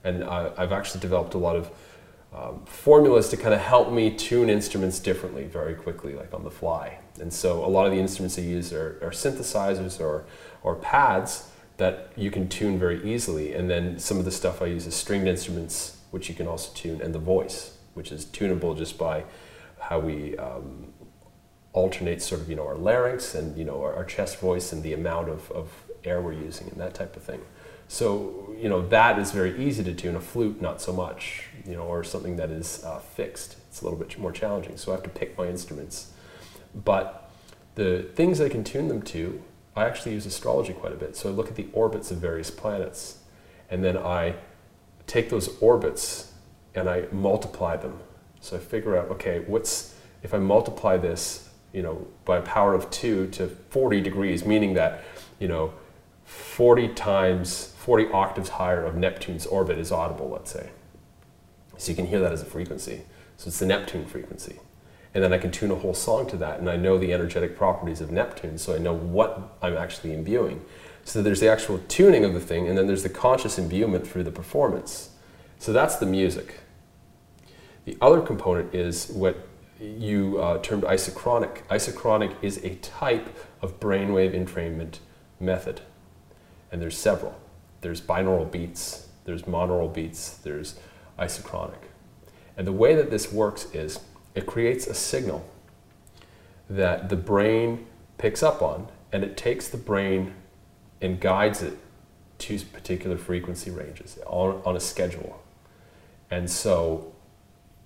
And 0.03 0.23
I, 0.23 0.51
have 0.57 0.71
actually 0.71 1.01
developed 1.01 1.33
a 1.33 1.37
lot 1.37 1.55
of 1.55 1.71
um, 2.33 2.63
formulas 2.65 3.29
to 3.29 3.37
kind 3.37 3.53
of 3.53 3.61
help 3.61 3.91
me 3.91 4.13
tune 4.13 4.49
instruments 4.49 4.99
differently 4.99 5.45
very 5.45 5.73
quickly, 5.73 6.13
like 6.13 6.33
on 6.33 6.43
the 6.43 6.51
fly. 6.51 6.99
And 7.19 7.31
so 7.31 7.63
a 7.63 7.67
lot 7.67 7.85
of 7.85 7.91
the 7.91 7.99
instruments 7.99 8.37
I 8.37 8.41
use 8.41 8.73
are, 8.73 8.99
are 9.01 9.11
synthesizers 9.11 9.99
or, 9.99 10.25
or 10.61 10.75
pads 10.75 11.49
that 11.77 12.11
you 12.15 12.31
can 12.31 12.47
tune 12.47 12.77
very 12.77 13.03
easily. 13.03 13.53
And 13.53 13.69
then 13.69 13.99
some 13.99 14.19
of 14.19 14.25
the 14.25 14.31
stuff 14.31 14.61
I 14.61 14.67
use 14.67 14.85
is 14.85 14.95
stringed 14.95 15.27
instruments, 15.27 15.97
which 16.11 16.29
you 16.29 16.35
can 16.35 16.47
also 16.47 16.71
tune, 16.73 17.01
and 17.01 17.13
the 17.13 17.19
voice, 17.19 17.77
which 17.93 18.11
is 18.11 18.25
tunable 18.25 18.75
just 18.75 18.97
by 18.97 19.23
how 19.79 19.99
we 19.99 20.37
um, 20.37 20.93
alternate 21.75 22.21
sort 22.21 22.39
of, 22.39 22.49
you 22.49 22.55
know, 22.55 22.65
our 22.65 22.75
larynx 22.75 23.35
and, 23.35 23.55
you 23.57 23.65
know, 23.65 23.83
our, 23.83 23.93
our 23.95 24.05
chest 24.05 24.39
voice 24.39 24.71
and 24.71 24.81
the 24.81 24.93
amount 24.93 25.27
of, 25.29 25.51
of 25.51 25.69
air 26.05 26.21
we're 26.21 26.31
using 26.31 26.69
and 26.69 26.79
that 26.79 26.93
type 26.93 27.15
of 27.17 27.21
thing. 27.21 27.41
So, 27.89 28.55
you 28.57 28.69
know, 28.69 28.87
that 28.87 29.19
is 29.19 29.31
very 29.31 29.61
easy 29.63 29.83
to 29.83 29.93
tune. 29.93 30.15
A 30.15 30.21
flute, 30.21 30.61
not 30.61 30.81
so 30.81 30.93
much, 30.93 31.49
you 31.67 31.75
know, 31.75 31.83
or 31.83 32.03
something 32.03 32.37
that 32.37 32.49
is 32.49 32.83
uh, 32.83 32.99
fixed. 32.99 33.57
It's 33.67 33.81
a 33.81 33.83
little 33.83 33.99
bit 33.99 34.17
more 34.17 34.31
challenging. 34.31 34.77
So 34.77 34.91
I 34.91 34.95
have 34.95 35.03
to 35.03 35.09
pick 35.09 35.37
my 35.37 35.47
instruments. 35.47 36.13
But 36.73 37.29
the 37.75 38.09
things 38.15 38.39
I 38.39 38.47
can 38.47 38.63
tune 38.63 38.87
them 38.87 39.01
to, 39.03 39.43
I 39.75 39.83
actually 39.83 40.13
use 40.13 40.25
astrology 40.25 40.71
quite 40.71 40.93
a 40.93 40.95
bit. 40.95 41.17
So 41.17 41.29
I 41.29 41.33
look 41.33 41.49
at 41.49 41.55
the 41.55 41.67
orbits 41.73 42.09
of 42.09 42.17
various 42.19 42.49
planets, 42.49 43.19
and 43.69 43.83
then 43.83 43.97
I 43.97 44.35
take 45.07 45.29
those 45.29 45.49
orbits 45.61 46.31
and 46.73 46.89
I 46.89 47.05
multiply 47.11 47.75
them. 47.75 47.99
So 48.39 48.55
I 48.55 48.59
figure 48.59 48.97
out, 48.97 49.09
okay, 49.09 49.39
what's 49.39 49.93
if 50.23 50.33
I 50.33 50.39
multiply 50.39 50.97
this, 50.97 51.44
you 51.75 51.81
know, 51.81 52.07
by 52.23 52.37
a 52.37 52.41
power 52.41 52.73
of 52.73 52.89
two 52.89 53.27
to 53.27 53.47
40 53.69 53.99
degrees, 53.99 54.45
meaning 54.45 54.75
that, 54.75 55.03
you 55.39 55.49
know, 55.49 55.73
40 56.23 56.87
times, 56.89 57.73
40 57.77 58.11
octaves 58.11 58.49
higher 58.49 58.85
of 58.85 58.95
Neptune's 58.95 59.45
orbit 59.45 59.77
is 59.77 59.91
audible, 59.91 60.29
let's 60.29 60.51
say. 60.51 60.69
So 61.77 61.91
you 61.91 61.95
can 61.97 62.07
hear 62.07 62.21
that 62.21 62.31
as 62.31 62.41
a 62.41 62.45
frequency. 62.45 63.01
So 63.35 63.49
it's 63.49 63.59
the 63.59 63.65
Neptune 63.65 64.05
frequency. 64.05 64.59
And 65.13 65.21
then 65.21 65.33
I 65.33 65.37
can 65.37 65.51
tune 65.51 65.69
a 65.69 65.75
whole 65.75 65.93
song 65.93 66.27
to 66.29 66.37
that, 66.37 66.59
and 66.59 66.69
I 66.69 66.77
know 66.77 66.97
the 66.97 67.13
energetic 67.13 67.57
properties 67.57 67.99
of 67.99 68.09
Neptune, 68.09 68.57
so 68.57 68.73
I 68.73 68.77
know 68.77 68.93
what 68.93 69.57
I'm 69.61 69.75
actually 69.75 70.13
imbuing. 70.13 70.63
So 71.03 71.21
there's 71.21 71.41
the 71.41 71.49
actual 71.49 71.79
tuning 71.89 72.23
of 72.23 72.33
the 72.33 72.39
thing, 72.39 72.69
and 72.69 72.77
then 72.77 72.87
there's 72.87 73.03
the 73.03 73.09
conscious 73.09 73.57
imbuement 73.57 74.07
through 74.07 74.23
the 74.23 74.31
performance. 74.31 75.09
So 75.59 75.73
that's 75.73 75.97
the 75.97 76.05
music. 76.05 76.59
The 77.83 77.97
other 78.01 78.21
component 78.21 78.73
is 78.73 79.09
what 79.09 79.47
you 79.97 80.39
uh, 80.39 80.57
termed 80.59 80.83
isochronic. 80.83 81.63
Isochronic 81.67 82.35
is 82.41 82.57
a 82.63 82.75
type 82.75 83.35
of 83.61 83.79
brainwave 83.79 84.33
entrainment 84.33 84.99
method 85.39 85.81
and 86.75 86.81
there's 86.81 86.97
several. 86.97 87.39
There's 87.79 88.01
binaural 88.01 88.51
beats, 88.51 89.07
there's 89.23 89.43
monaural 89.43 89.93
beats, 89.93 90.31
there's 90.37 90.77
isochronic. 91.17 91.79
And 92.57 92.67
the 92.67 92.73
way 92.73 92.95
that 92.95 93.09
this 93.09 93.31
works 93.31 93.73
is 93.73 94.01
it 94.33 94.45
creates 94.45 94.85
a 94.85 94.93
signal 94.93 95.45
that 96.69 97.07
the 97.07 97.15
brain 97.15 97.85
picks 98.17 98.43
up 98.43 98.61
on, 98.61 98.89
and 99.13 99.23
it 99.23 99.37
takes 99.37 99.69
the 99.69 99.77
brain 99.77 100.33
and 101.01 101.21
guides 101.21 101.61
it 101.61 101.77
to 102.39 102.59
particular 102.59 103.17
frequency 103.17 103.71
ranges 103.71 104.19
on, 104.25 104.61
on 104.65 104.75
a 104.75 104.79
schedule. 104.81 105.41
And 106.29 106.51
so 106.51 107.13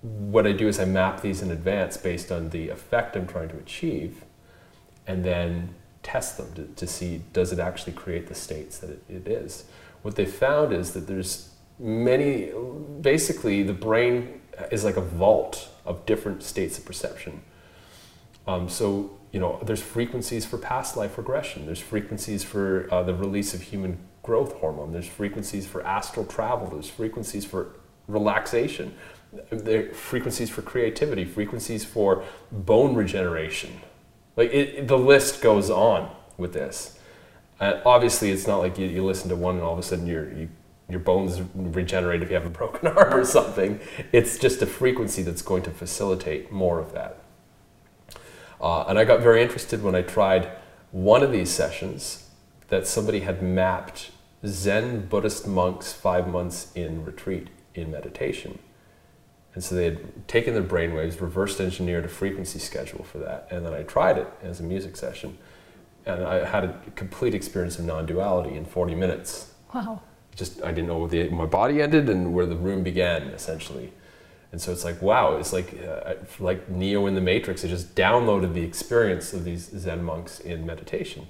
what 0.02 0.46
I 0.46 0.52
do 0.52 0.68
is 0.68 0.80
I 0.80 0.84
map 0.84 1.20
these 1.20 1.42
in 1.42 1.50
advance 1.50 1.96
based 1.96 2.32
on 2.32 2.50
the 2.50 2.70
effect 2.70 3.16
I'm 3.16 3.26
trying 3.26 3.48
to 3.50 3.58
achieve, 3.58 4.24
and 5.06 5.24
then 5.24 5.74
test 6.02 6.38
them 6.38 6.52
to, 6.54 6.64
to 6.64 6.86
see 6.86 7.22
does 7.32 7.52
it 7.52 7.58
actually 7.58 7.92
create 7.92 8.26
the 8.26 8.34
states 8.34 8.78
that 8.78 8.90
it, 8.90 9.02
it 9.08 9.28
is. 9.28 9.64
What 10.02 10.16
they 10.16 10.24
found 10.24 10.72
is 10.72 10.92
that 10.92 11.06
there's 11.06 11.50
many, 11.78 12.52
basically, 13.00 13.62
the 13.62 13.74
brain 13.74 14.40
is 14.70 14.84
like 14.84 14.96
a 14.96 15.02
vault 15.02 15.68
of 15.84 16.06
different 16.06 16.42
states 16.42 16.78
of 16.78 16.84
perception. 16.84 17.42
Um, 18.46 18.68
so, 18.68 19.10
you 19.32 19.40
know, 19.40 19.60
there's 19.64 19.82
frequencies 19.82 20.46
for 20.46 20.58
past 20.58 20.96
life 20.96 21.18
regression, 21.18 21.66
there's 21.66 21.80
frequencies 21.80 22.42
for 22.42 22.88
uh, 22.92 23.02
the 23.02 23.14
release 23.14 23.54
of 23.54 23.62
human 23.62 23.98
growth 24.22 24.54
hormone, 24.54 24.92
there's 24.92 25.08
frequencies 25.08 25.66
for 25.66 25.86
astral 25.86 26.26
travel, 26.26 26.68
there's 26.68 26.88
frequencies 26.88 27.44
for 27.44 27.76
relaxation, 28.08 28.94
frequencies 29.92 30.50
for 30.50 30.62
creativity, 30.62 31.24
frequencies 31.24 31.84
for 31.84 32.24
bone 32.50 32.94
regeneration 32.94 33.80
like 34.40 34.54
it, 34.54 34.88
the 34.88 34.98
list 34.98 35.42
goes 35.42 35.68
on 35.68 36.10
with 36.38 36.54
this. 36.54 36.98
And 37.60 37.80
obviously, 37.84 38.30
it's 38.30 38.46
not 38.46 38.58
like 38.58 38.78
you, 38.78 38.86
you 38.86 39.04
listen 39.04 39.28
to 39.28 39.36
one 39.36 39.56
and 39.56 39.64
all 39.64 39.74
of 39.74 39.78
a 39.78 39.82
sudden 39.82 40.06
your 40.06 40.32
you, 40.32 40.48
your 40.88 41.00
bones 41.00 41.42
regenerate 41.54 42.22
if 42.22 42.30
you 42.30 42.34
have 42.34 42.46
a 42.46 42.50
broken 42.60 42.88
arm 42.88 43.12
or 43.12 43.24
something. 43.24 43.80
It's 44.12 44.38
just 44.38 44.62
a 44.62 44.66
frequency 44.66 45.22
that's 45.22 45.42
going 45.42 45.62
to 45.64 45.70
facilitate 45.70 46.50
more 46.50 46.78
of 46.78 46.92
that. 46.92 47.18
Uh, 48.60 48.84
and 48.84 48.98
I 48.98 49.04
got 49.04 49.20
very 49.20 49.42
interested 49.42 49.82
when 49.82 49.94
I 49.94 50.00
tried 50.00 50.50
one 50.90 51.22
of 51.22 51.32
these 51.32 51.50
sessions 51.50 52.30
that 52.68 52.86
somebody 52.86 53.20
had 53.20 53.42
mapped 53.42 54.10
Zen 54.46 55.06
Buddhist 55.06 55.46
monks 55.46 55.92
five 55.92 56.28
months 56.28 56.72
in 56.74 57.04
retreat 57.04 57.48
in 57.74 57.90
meditation. 57.90 58.58
And 59.54 59.64
so 59.64 59.74
they 59.74 59.84
had 59.84 60.28
taken 60.28 60.54
their 60.54 60.62
brainwaves, 60.62 61.20
reversed 61.20 61.60
engineered 61.60 62.04
a 62.04 62.08
frequency 62.08 62.58
schedule 62.58 63.04
for 63.04 63.18
that, 63.18 63.48
and 63.50 63.66
then 63.66 63.74
I 63.74 63.82
tried 63.82 64.18
it 64.18 64.28
as 64.42 64.60
a 64.60 64.62
music 64.62 64.96
session. 64.96 65.36
And 66.06 66.24
I 66.24 66.44
had 66.44 66.64
a 66.64 66.80
complete 66.94 67.34
experience 67.34 67.78
of 67.78 67.84
non 67.84 68.06
duality 68.06 68.56
in 68.56 68.64
40 68.64 68.94
minutes. 68.94 69.52
Wow. 69.74 70.00
Just, 70.34 70.62
I 70.62 70.68
didn't 70.68 70.86
know 70.86 70.98
where 70.98 71.08
the, 71.08 71.28
my 71.30 71.46
body 71.46 71.82
ended 71.82 72.08
and 72.08 72.32
where 72.32 72.46
the 72.46 72.56
room 72.56 72.82
began, 72.82 73.24
essentially. 73.24 73.92
And 74.52 74.60
so 74.60 74.72
it's 74.72 74.84
like, 74.84 75.00
wow, 75.02 75.36
it's 75.36 75.52
like, 75.52 75.78
uh, 75.82 76.14
like 76.38 76.68
Neo 76.68 77.06
in 77.06 77.14
the 77.14 77.20
Matrix. 77.20 77.64
I 77.64 77.68
just 77.68 77.94
downloaded 77.94 78.54
the 78.54 78.62
experience 78.62 79.32
of 79.32 79.44
these 79.44 79.70
Zen 79.76 80.02
monks 80.02 80.40
in 80.40 80.66
meditation. 80.66 81.26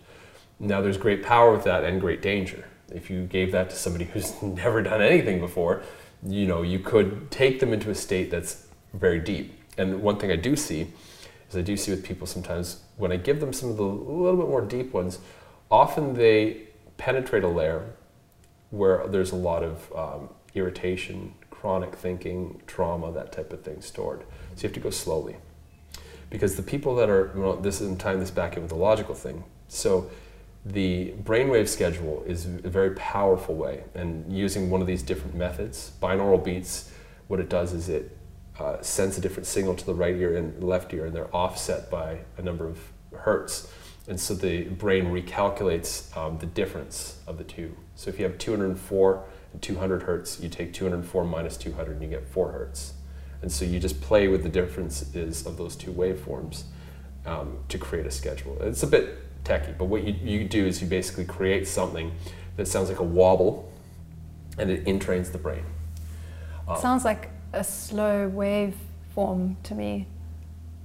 Now, 0.59 0.81
there's 0.81 0.97
great 0.97 1.23
power 1.23 1.53
with 1.53 1.65
that 1.65 1.85
and 1.85 2.01
great 2.01 2.23
danger. 2.23 2.67
If 2.93 3.11
you 3.11 3.25
gave 3.25 3.53
that 3.53 3.71
to 3.71 3.77
somebody 3.77 4.05
who's 4.13 4.41
never 4.43 4.83
done 4.83 5.03
anything 5.03 5.41
before, 5.41 5.83
you 6.27 6.47
know, 6.47 6.63
you 6.63 6.79
could 6.79 7.31
take 7.31 7.61
them 7.61 7.73
into 7.73 7.91
a 7.91 7.95
state 7.95 8.31
that's 8.31 8.67
very 8.93 9.21
deep. 9.21 9.59
And 9.79 10.03
one 10.03 10.19
thing 10.19 10.31
I 10.31 10.37
do 10.37 10.57
see 10.57 10.89
is 11.49 11.57
I 11.57 11.63
do 11.63 11.77
see 11.77 11.91
with 11.91 12.05
people 12.05 12.27
sometimes 12.27 12.83
when 12.97 13.13
I 13.13 13.17
give 13.17 13.41
them 13.41 13.53
some 13.53 13.71
of 13.71 13.77
the 13.77 13.83
little 13.83 14.37
bit 14.37 14.49
more 14.49 14.61
deep 14.61 14.93
ones, 14.93 15.19
often 15.71 16.15
they 16.15 16.65
penetrate 16.99 17.45
a 17.45 17.49
layer 17.49 17.95
where 18.71 19.07
there's 19.09 19.33
a 19.33 19.37
lot 19.37 19.63
of 19.63 19.93
um, 19.97 20.29
irritation, 20.55 21.35
chronic 21.51 21.95
thinking, 21.95 22.61
trauma, 22.67 23.11
that 23.13 23.33
type 23.33 23.53
of 23.53 23.63
thing 23.63 23.81
stored. 23.81 24.21
So 24.55 24.63
you 24.63 24.69
have 24.69 24.75
to 24.75 24.81
go 24.81 24.91
slowly. 24.91 25.37
Because 26.29 26.57
the 26.57 26.63
people 26.63 26.95
that 26.97 27.11
are, 27.11 27.33
well, 27.35 27.57
this 27.57 27.81
is 27.81 27.97
tying 27.99 28.21
this 28.21 28.31
back 28.31 28.57
in 28.57 28.63
with 28.63 28.71
the 28.71 28.77
logical 28.77 29.15
thing. 29.15 29.45
So 29.69 30.11
the 30.65 31.15
brainwave 31.23 31.69
schedule 31.69 32.23
is 32.27 32.45
a 32.45 32.69
very 32.69 32.91
powerful 32.91 33.55
way, 33.55 33.85
and 33.95 34.31
using 34.31 34.69
one 34.69 34.81
of 34.81 34.87
these 34.87 35.03
different 35.03 35.35
methods, 35.35 35.93
binaural 36.03 36.43
beats, 36.43 36.93
what 37.29 37.41
it 37.41 37.49
does 37.49 37.73
is 37.73 37.89
it 37.89 38.17
uh, 38.59 38.77
sends 38.83 39.17
a 39.17 39.21
different 39.21 39.47
signal 39.47 39.75
to 39.75 39.87
the 39.87 39.95
right 39.95 40.15
ear 40.17 40.37
and 40.37 40.63
left 40.63 40.93
ear, 40.93 41.07
and 41.07 41.17
they're 41.17 41.35
offset 41.35 41.91
by 41.91 42.19
a 42.37 42.43
number 42.43 42.67
of 42.67 42.79
hertz. 43.17 43.73
And 44.07 44.21
so 44.21 44.35
the 44.35 44.65
brain 44.65 45.07
recalculates 45.07 46.15
um, 46.17 46.39
the 46.39 46.47
difference 46.47 47.21
of 47.27 47.39
the 47.39 47.45
two. 47.45 47.75
So 47.95 48.11
if 48.11 48.19
you 48.19 48.25
have 48.25 48.37
204 48.39 49.25
and 49.53 49.63
200 49.63 50.03
hertz, 50.03 50.41
you 50.41 50.49
take 50.49 50.73
204 50.73 51.25
minus 51.25 51.57
200 51.57 51.93
and 51.93 52.03
you 52.03 52.09
get 52.09 52.27
4 52.27 52.53
hertz. 52.53 52.95
And 53.41 53.51
so 53.51 53.65
you 53.65 53.79
just 53.79 54.01
play 54.01 54.29
with 54.29 54.43
the 54.43 54.49
differences 54.49 55.47
of 55.47 55.57
those 55.57 55.77
two 55.77 55.93
waveforms 55.93 56.65
um, 57.25 57.59
to 57.69 57.79
create 57.79 58.07
a 58.07 58.11
schedule. 58.11 58.59
It's 58.61 58.83
a 58.83 58.87
bit 58.87 59.17
techie. 59.45 59.77
But 59.77 59.87
what 59.87 60.05
you, 60.05 60.15
you 60.23 60.45
do 60.45 60.67
is 60.67 60.81
you 60.81 60.89
basically 60.89 61.25
create 61.25 61.67
something 61.67 62.13
that 62.57 62.67
sounds 62.67 62.89
like 62.89 62.99
a 62.99 63.05
wobble 63.05 63.73
and 64.59 64.71
it 64.71 64.85
entrains 64.85 65.33
the 65.33 65.39
brain. 65.39 65.65
Um, 66.69 66.81
sounds 66.81 67.05
like 67.05 67.31
a 67.53 67.65
slow 67.65 68.29
wave 68.29 68.77
form 69.15 69.57
to 69.65 69.75
me. 69.75 70.07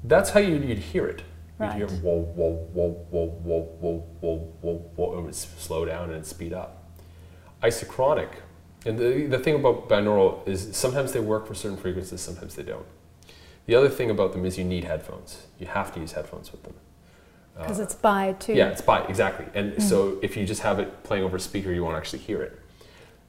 That's 0.04 0.30
how 0.30 0.40
you'd, 0.40 0.64
you'd 0.64 0.80
hear 0.80 1.08
it. 1.08 1.24
You'd 1.60 1.66
right. 1.66 1.76
hear 1.76 1.88
whoa, 1.88 2.22
whoa, 2.22 2.52
whoa, 2.74 2.90
whoa, 3.10 3.26
whoa, 3.28 3.62
whoa, 3.80 4.06
whoa, 4.22 4.54
whoa, 4.62 4.92
whoa. 4.96 5.20
It 5.20 5.22
would 5.22 5.36
slow 5.36 5.86
down 5.86 6.12
and 6.12 6.26
speed 6.26 6.54
up. 6.54 6.84
Isochronic. 7.64 8.30
And 8.86 9.00
the, 9.00 9.26
the 9.26 9.40
thing 9.40 9.56
about 9.56 9.90
binaural 9.90 10.48
is 10.48 10.76
sometimes 10.76 11.14
they 11.14 11.20
work 11.20 11.48
for 11.48 11.56
certain 11.56 11.78
frequencies, 11.78 12.22
sometimes 12.22 12.56
they 12.56 12.64
don't. 12.64 12.86
The 13.66 13.74
other 13.74 13.90
thing 13.90 14.12
about 14.12 14.34
them 14.34 14.46
is 14.46 14.58
you 14.60 14.64
need 14.64 14.84
headphones. 14.84 15.48
You 15.58 15.66
have 15.68 15.92
to 15.96 16.00
use 16.00 16.12
headphones 16.12 16.52
with 16.52 16.64
them. 16.64 16.76
Because 17.58 17.80
uh, 17.80 17.84
it's 17.84 17.96
by 17.96 18.34
too. 18.34 18.54
Yeah, 18.54 18.70
it's 18.70 18.82
by, 18.82 19.04
exactly. 19.06 19.46
And 19.54 19.74
mm. 19.74 19.82
so 19.82 20.20
if 20.22 20.36
you 20.36 20.46
just 20.46 20.62
have 20.62 20.80
it 20.80 21.04
playing 21.04 21.24
over 21.24 21.38
a 21.38 21.40
speaker, 21.40 21.72
you 21.72 21.84
won't 21.84 21.96
actually 21.98 22.20
hear 22.20 22.42
it. 22.42 22.60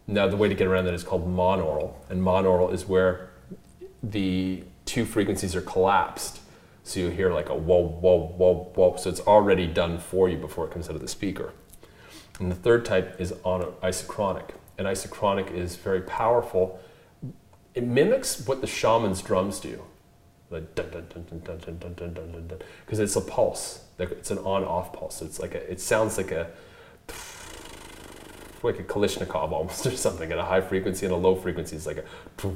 Now, 0.09 0.29
the 0.29 0.37
way 0.37 0.49
to 0.49 0.55
get 0.55 0.67
around 0.67 0.85
that 0.85 0.95
is 0.95 1.05
called 1.05 1.27
monaural. 1.29 1.95
And 2.09 2.23
monaural 2.23 2.73
is 2.73 2.87
where 2.87 3.31
the 4.03 4.62
two 4.85 5.05
frequencies 5.05 5.57
are 5.57 5.61
collapsed. 5.61 6.41
So 6.85 7.01
you 7.01 7.11
hear 7.11 7.33
like 7.33 7.49
a 7.49 7.55
whoa, 7.55 7.81
whoa, 7.81 8.35
whoa, 8.37 8.71
whoa. 8.75 8.97
So 8.97 9.11
it's 9.11 9.21
already 9.21 9.67
done 9.67 9.99
for 9.99 10.29
you 10.29 10.37
before 10.37 10.67
it 10.67 10.71
comes 10.71 10.89
out 10.89 10.95
of 10.95 11.01
the 11.01 11.09
speaker. 11.09 11.53
And 12.39 12.51
the 12.51 12.57
third 12.57 12.85
type 12.85 13.21
is 13.21 13.35
on 13.45 13.62
isochronic. 13.83 14.51
And 14.79 14.87
isochronic 14.87 15.53
is 15.53 15.77
very 15.77 16.03
powerful. 16.03 16.79
It 17.75 17.85
mimics 17.85 18.47
what 18.47 18.61
the 18.61 18.67
shaman's 18.67 19.23
drums 19.23 19.59
do. 19.59 19.83
Like 20.50 20.74
dun 20.74 20.90
dun 20.90 21.06
dun 21.09 21.24
dun 21.24 21.40
dun 21.40 21.78
dun 21.78 21.94
dun 21.94 22.14
dun 22.14 22.48
dun 22.48 22.59
because 22.85 23.00
it's 23.00 23.16
a 23.16 23.20
pulse. 23.20 23.82
It's 23.98 24.30
an 24.30 24.38
on-off 24.38 24.92
pulse. 24.92 25.22
It's 25.22 25.40
like 25.40 25.54
a, 25.54 25.70
it 25.70 25.80
sounds 25.80 26.16
like 26.16 26.30
a 26.30 26.50
like 28.62 28.78
a 28.78 28.85
Kalashnikov 28.85 29.52
almost 29.52 29.87
or 29.87 29.90
something 29.92 30.30
at 30.30 30.38
a 30.38 30.44
high 30.44 30.61
frequency 30.61 31.06
and 31.06 31.14
a 31.14 31.18
low 31.18 31.35
frequency 31.35 31.76
It's 31.76 31.87
like 31.87 31.98
a. 31.98 32.52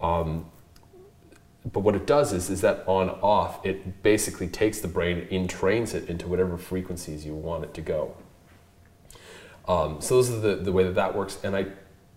Um, 0.00 0.46
but 1.72 1.80
what 1.80 1.94
it 1.94 2.06
does 2.06 2.32
is, 2.32 2.50
is 2.50 2.60
that 2.60 2.84
on 2.86 3.10
off, 3.10 3.64
it 3.66 4.02
basically 4.02 4.46
takes 4.46 4.80
the 4.80 4.88
brain, 4.88 5.26
entrains 5.30 5.94
it 5.94 6.08
into 6.08 6.28
whatever 6.28 6.56
frequencies 6.56 7.26
you 7.26 7.34
want 7.34 7.64
it 7.64 7.74
to 7.74 7.80
go. 7.80 8.16
Um, 9.66 10.00
so 10.00 10.14
those 10.14 10.30
are 10.30 10.40
the, 10.40 10.56
the 10.56 10.72
way 10.72 10.84
that 10.84 10.94
that 10.94 11.14
works. 11.14 11.38
And 11.42 11.54
I 11.56 11.66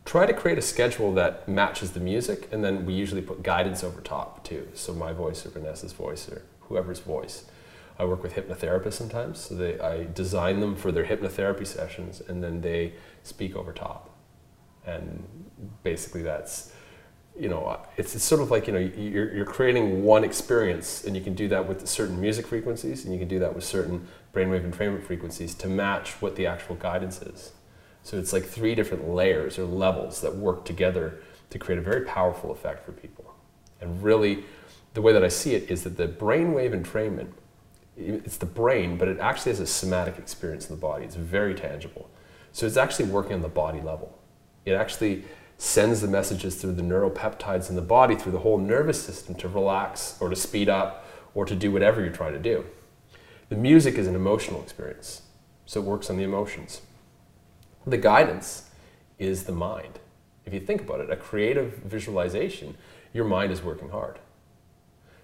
try 0.06 0.26
to 0.26 0.34
create 0.34 0.58
a 0.58 0.62
schedule 0.62 1.14
that 1.14 1.48
matches 1.48 1.92
the 1.92 2.00
music, 2.00 2.50
and 2.52 2.64
then 2.64 2.86
we 2.86 2.94
usually 2.94 3.22
put 3.22 3.44
guidance 3.44 3.84
over 3.84 4.02
top 4.02 4.44
too. 4.44 4.68
So 4.74 4.94
my 4.94 5.14
voice 5.14 5.46
or 5.46 5.50
Vanessa's 5.50 5.94
voice 5.94 6.30
or 6.30 6.44
whoever's 6.62 7.00
voice. 7.00 7.46
I 8.00 8.06
work 8.06 8.24
with 8.24 8.34
hypnotherapists 8.34 8.94
sometimes, 8.94 9.40
so 9.40 9.54
they, 9.54 9.80
I 9.80 10.06
design 10.06 10.60
them 10.60 10.76
for 10.76 10.92
their 10.92 11.06
hypnotherapy 11.06 11.68
sessions, 11.68 12.22
and 12.28 12.44
then 12.44 12.62
they 12.62 12.94
speak 13.22 13.56
over 13.56 13.72
top. 13.74 14.10
And 14.86 15.28
basically, 15.84 16.24
that's 16.24 16.74
you 17.40 17.48
know, 17.48 17.80
it's, 17.98 18.14
it's 18.14 18.24
sort 18.24 18.42
of 18.42 18.52
like 18.52 18.68
you 18.68 18.74
know 18.74 18.80
you're, 18.80 19.34
you're 19.34 19.46
creating 19.46 20.04
one 20.04 20.24
experience, 20.24 21.04
and 21.06 21.16
you 21.16 21.22
can 21.22 21.34
do 21.34 21.48
that 21.50 21.68
with 21.68 21.88
certain 21.88 22.20
music 22.20 22.48
frequencies, 22.48 23.06
and 23.06 23.14
you 23.14 23.20
can 23.20 23.28
do 23.28 23.40
that 23.40 23.56
with 23.56 23.64
certain 23.64 24.08
brainwave 24.34 24.64
and 24.64 24.74
entrainment 24.74 25.04
frequencies 25.04 25.54
to 25.56 25.68
match 25.68 26.22
what 26.22 26.36
the 26.36 26.46
actual 26.46 26.76
guidance 26.76 27.22
is. 27.22 27.52
So 28.04 28.18
it's 28.18 28.34
like 28.34 28.46
three 28.46 28.76
different 28.76 29.10
layers 29.10 29.60
or 29.60 29.66
levels 29.66 30.22
that 30.22 30.36
work 30.36 30.66
together 30.66 31.22
to 31.50 31.60
create 31.60 31.78
a 31.78 31.82
very 31.82 32.06
powerful 32.06 32.52
effect 32.52 32.86
for 32.86 32.92
people. 32.92 33.34
And 33.80 34.02
really, 34.04 34.44
the 34.94 35.02
way 35.02 35.14
that 35.14 35.24
I 35.24 35.28
see 35.28 35.54
it 35.54 35.70
is 35.70 35.84
that 35.84 35.98
the 35.98 36.08
brainwave 36.08 36.74
entrainment, 36.74 37.32
it's 37.98 38.38
the 38.38 38.46
brain, 38.46 38.98
but 38.98 39.08
it 39.08 39.20
actually 39.20 39.52
has 39.52 39.60
a 39.60 39.68
somatic 39.68 40.18
experience 40.18 40.70
in 40.70 40.76
the 40.76 40.82
body. 40.82 41.06
It's 41.06 41.16
very 41.16 41.56
tangible. 41.56 42.10
So 42.52 42.66
it's 42.66 42.78
actually 42.78 43.06
working 43.06 43.34
on 43.34 43.42
the 43.42 43.50
body 43.50 43.82
level. 43.82 44.18
It 44.66 44.74
actually 44.74 45.26
sends 45.58 46.02
the 46.02 46.08
messages 46.08 46.56
through 46.56 46.74
the 46.74 46.82
neuropeptides 46.82 47.70
in 47.70 47.76
the 47.76 47.82
body, 47.82 48.16
through 48.16 48.32
the 48.32 48.40
whole 48.40 48.58
nervous 48.58 49.02
system 49.02 49.36
to 49.36 49.48
relax 49.48 50.18
or 50.20 50.30
to 50.30 50.36
speed 50.36 50.68
up 50.68 51.06
or 51.34 51.46
to 51.46 51.56
do 51.56 51.72
whatever 51.72 52.02
you're 52.02 52.12
trying 52.12 52.34
to 52.34 52.40
do. 52.40 52.66
The 53.50 53.56
music 53.56 53.96
is 53.96 54.08
an 54.08 54.16
emotional 54.16 54.62
experience, 54.64 55.22
so 55.66 55.82
it 55.82 55.86
works 55.86 56.10
on 56.10 56.18
the 56.18 56.24
emotions. 56.24 56.82
The 57.86 57.98
guidance 57.98 58.70
is 59.17 59.44
the 59.44 59.52
mind. 59.52 60.00
If 60.46 60.54
you 60.54 60.60
think 60.60 60.82
about 60.82 61.00
it, 61.00 61.10
a 61.10 61.15
creative 61.15 61.78
visualization, 61.78 62.78
your 63.13 63.26
mind 63.26 63.52
is 63.52 63.62
working 63.62 63.89
hard. 63.89 64.20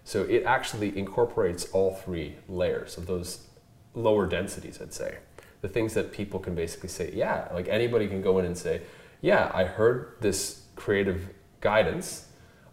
So 0.04 0.24
it 0.24 0.43
actually 0.46 0.98
incorporates 0.98 1.65
all 1.72 1.93
three 1.93 2.36
layers 2.48 2.98
of 2.98 3.08
those 3.08 3.48
lower 3.93 4.26
densities, 4.26 4.80
I'd 4.82 4.93
say. 4.93 5.17
The 5.62 5.67
things 5.67 5.93
that 5.96 6.12
people 6.12 6.39
can 6.39 6.56
basically 6.56 6.89
say, 6.89 7.12
yeah, 7.13 7.50
like 7.54 7.67
anybody 7.67 8.08
can 8.08 8.22
go 8.22 8.38
in 8.38 8.46
and 8.46 8.58
say, 8.58 8.82
yeah, 9.22 9.52
I 9.54 9.65
heard 9.65 10.15
this 10.22 10.63
creative 10.76 11.30
guidance. 11.62 12.28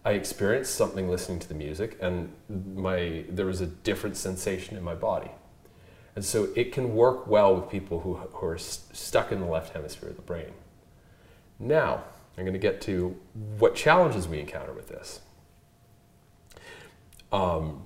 I 0.05 0.13
experienced 0.13 0.75
something 0.75 1.09
listening 1.09 1.39
to 1.41 1.49
the 1.49 1.55
music, 1.55 1.97
and 2.01 2.31
my 2.49 3.25
there 3.29 3.47
was 3.47 3.63
a 3.63 3.67
different 3.67 4.17
sensation 4.17 4.77
in 4.77 4.85
my 4.85 4.95
body. 4.95 5.31
And 6.17 6.25
so 6.25 6.49
it 6.55 6.73
can 6.73 6.95
work 6.95 7.27
well 7.27 7.57
with 7.57 7.71
people 7.71 8.01
who, 8.01 8.15
who 8.15 8.47
are 8.47 8.59
st- 8.59 8.97
stuck 8.97 9.33
in 9.33 9.41
the 9.41 9.47
left 9.47 9.73
hemisphere 9.73 10.11
of 10.11 10.17
the 10.17 10.23
brain. 10.23 10.53
Now, 11.59 12.05
I'm 12.37 12.45
going 12.45 12.53
to 12.53 12.59
get 12.59 12.81
to 12.83 13.17
what 13.59 13.75
challenges 13.75 14.29
we 14.29 14.39
encounter 14.39 14.73
with 14.73 14.89
this. 14.89 15.21
Um, 17.33 17.83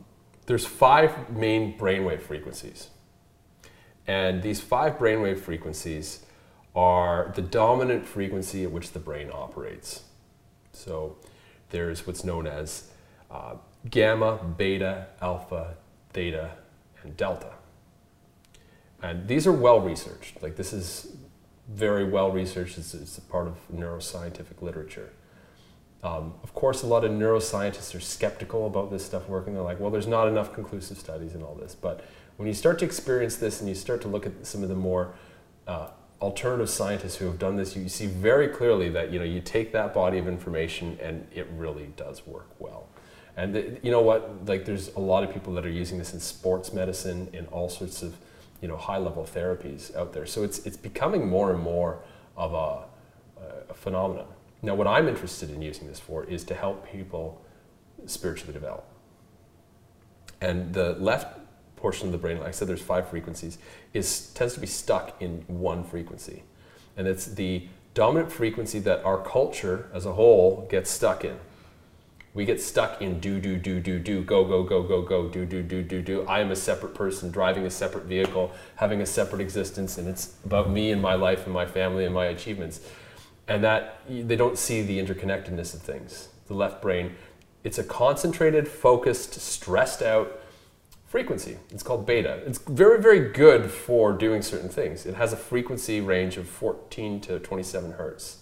there's 0.47 0.67
five 0.67 1.31
main 1.31 1.79
brainwave 1.79 2.21
frequencies. 2.21 2.89
And 4.07 4.43
these 4.43 4.61
five 4.61 4.99
brainwave 4.99 5.39
frequencies 5.39 6.25
are 6.75 7.33
the 7.35 7.43
dominant 7.43 8.07
frequency 8.07 8.65
at 8.65 8.71
which 8.71 8.93
the 8.93 8.99
brain 8.99 9.31
operates. 9.33 10.05
So 10.73 11.17
there's 11.71 12.07
what's 12.07 12.25
known 12.25 12.47
as 12.47 12.91
uh, 13.31 13.57
gamma, 13.91 14.39
beta, 14.57 15.09
alpha, 15.21 15.75
theta, 16.13 16.53
and 17.03 17.17
delta. 17.17 17.53
And 19.03 19.29
these 19.29 19.47
are 19.47 19.53
well 19.53 19.81
researched. 19.81 20.43
Like 20.43 20.57
this 20.57 20.73
is 20.73 21.17
very 21.69 22.05
well 22.05 22.31
researched. 22.31 22.79
It's, 22.79 22.95
it's 22.95 23.19
a 23.19 23.23
part 23.23 23.47
of 23.47 23.57
neuroscientific 23.73 24.61
literature. 24.61 25.13
Um, 26.03 26.35
of 26.43 26.55
course, 26.55 26.83
a 26.83 26.87
lot 26.87 27.05
of 27.05 27.11
neuroscientists 27.11 27.95
are 27.95 28.01
skeptical 28.01 28.67
about 28.67 28.91
this 28.91 29.05
stuff 29.05 29.29
working. 29.29 29.55
They're 29.55 29.63
like, 29.63 29.81
well, 29.81 29.91
there's 29.91 30.07
not 30.07 30.29
enough 30.29 30.55
conclusive 30.55 30.99
studies 30.99 31.35
and 31.35 31.43
all 31.43 31.55
this. 31.55 31.75
But 31.75 32.05
when 32.37 32.47
you 32.47 32.55
start 32.55 32.79
to 32.81 32.85
experience 32.85 33.37
this 33.37 33.61
and 33.61 33.69
you 33.69 33.75
start 33.75 34.01
to 34.03 34.09
look 34.09 34.25
at 34.25 34.47
some 34.47 34.63
of 34.63 34.69
the 34.69 34.77
more 34.77 35.15
uh, 35.67 35.89
alternative 36.21 36.71
scientists 36.71 37.17
who 37.17 37.27
have 37.27 37.39
done 37.39 37.57
this, 37.57 37.77
you 37.77 37.89
see 37.89 38.07
very 38.07 38.49
clearly 38.49 38.89
that 38.91 39.13
you 39.13 39.19
know 39.19 39.25
you 39.25 39.41
take 39.41 39.73
that 39.73 39.93
body 39.93 40.19
of 40.19 40.29
information 40.29 40.99
and 41.03 41.27
it 41.33 41.49
really 41.57 41.91
does 41.97 42.27
work 42.27 42.49
well. 42.61 42.89
And 43.37 43.55
the, 43.55 43.79
you 43.83 43.91
know 43.91 44.01
what? 44.01 44.47
Like, 44.47 44.65
there's 44.65 44.95
a 44.95 45.01
lot 45.01 45.23
of 45.23 45.33
people 45.33 45.53
that 45.55 45.65
are 45.65 45.71
using 45.71 45.99
this 45.99 46.13
in 46.13 46.21
sports 46.21 46.73
medicine, 46.73 47.29
in 47.33 47.47
all 47.47 47.69
sorts 47.69 48.03
of 48.03 48.17
you 48.61 48.69
know 48.69 48.77
high 48.77 48.99
level 48.99 49.25
therapies 49.25 49.95
out 49.97 50.13
there. 50.13 50.27
So 50.27 50.43
it's 50.43 50.59
it's 50.61 50.77
becoming 50.77 51.29
more 51.29 51.53
and 51.53 51.61
more 51.61 52.01
of 52.37 52.55
a, 52.55 52.85
a 53.71 53.75
phenomenon. 53.75 54.27
Now, 54.63 54.75
what 54.75 54.87
I'm 54.87 55.09
interested 55.09 55.51
in 55.51 55.63
using 55.63 55.87
this 55.87 56.01
for 56.01 56.25
is 56.25 56.45
to 56.45 56.55
help 56.55 56.91
people 56.91 57.45
spiritually 58.07 58.53
develop. 58.53 58.85
And 60.41 60.73
the 60.73 60.95
left 60.95 61.39
portion 61.77 62.07
of 62.07 62.13
the 62.13 62.19
brain, 62.19 62.39
like 62.39 62.49
I 62.49 62.51
said, 62.51 62.69
there's 62.69 62.83
five 62.83 63.09
frequencies, 63.09 63.59
is 63.93 64.31
tends 64.35 64.55
to 64.55 64.61
be 64.61 64.67
stuck 64.67 65.21
in 65.21 65.45
one 65.47 65.85
frequency, 65.85 66.43
and 66.97 67.07
it's 67.07 67.27
the 67.27 67.69
dominant 67.95 68.31
frequency 68.31 68.79
that 68.81 69.05
our 69.05 69.19
culture 69.23 69.89
as 69.93 70.07
a 70.07 70.13
whole 70.13 70.67
gets 70.71 70.91
stuck 70.91 71.25
in 71.25 71.37
we 72.35 72.45
get 72.45 72.61
stuck 72.61 73.01
in 73.01 73.21
do 73.21 73.41
do 73.41 73.57
do 73.57 73.81
do 73.81 73.99
do 73.99 74.23
go 74.23 74.45
go 74.45 74.63
go 74.63 74.83
go 74.83 75.03
go 75.03 75.29
do 75.29 75.47
do 75.47 75.63
do 75.63 75.83
do 75.83 76.03
do. 76.03 76.23
I 76.23 76.41
am 76.41 76.51
a 76.51 76.57
separate 76.57 76.95
person 76.95 77.31
driving 77.31 77.65
a 77.67 77.71
separate 77.71 78.05
vehicle 78.05 78.53
having 78.77 79.01
a 79.01 79.07
separate 79.07 79.41
existence 79.41 79.99
and 79.99 80.07
it's 80.09 80.35
about 80.45 80.71
me 80.71 80.93
and 80.93 81.01
my 81.01 81.15
life 81.15 81.45
and 81.47 81.55
my 81.55 81.67
family 81.67 82.05
and 82.05 82.15
my 82.15 82.27
achievements. 82.27 82.81
And 83.49 83.65
that 83.65 84.03
they 84.09 84.37
don't 84.37 84.59
see 84.59 84.83
the 84.83 84.99
interconnectedness 84.99 85.75
of 85.75 85.81
things. 85.81 86.29
The 86.47 86.55
left 86.55 86.83
brain 86.83 87.15
it's 87.65 87.79
a 87.79 87.85
concentrated 87.85 88.69
focused 88.69 89.35
stressed 89.35 90.01
out 90.01 90.41
frequency. 91.07 91.57
It's 91.71 91.83
called 91.83 92.07
beta. 92.07 92.43
It's 92.47 92.59
very 92.59 93.01
very 93.01 93.33
good 93.33 93.71
for 93.71 94.13
doing 94.13 94.43
certain 94.43 94.69
things. 94.69 95.07
It 95.07 95.15
has 95.15 95.33
a 95.33 95.37
frequency 95.37 96.01
range 96.01 96.37
of 96.37 96.47
14 96.47 97.21
to 97.23 97.39
27 97.39 97.93
hertz. 97.93 98.39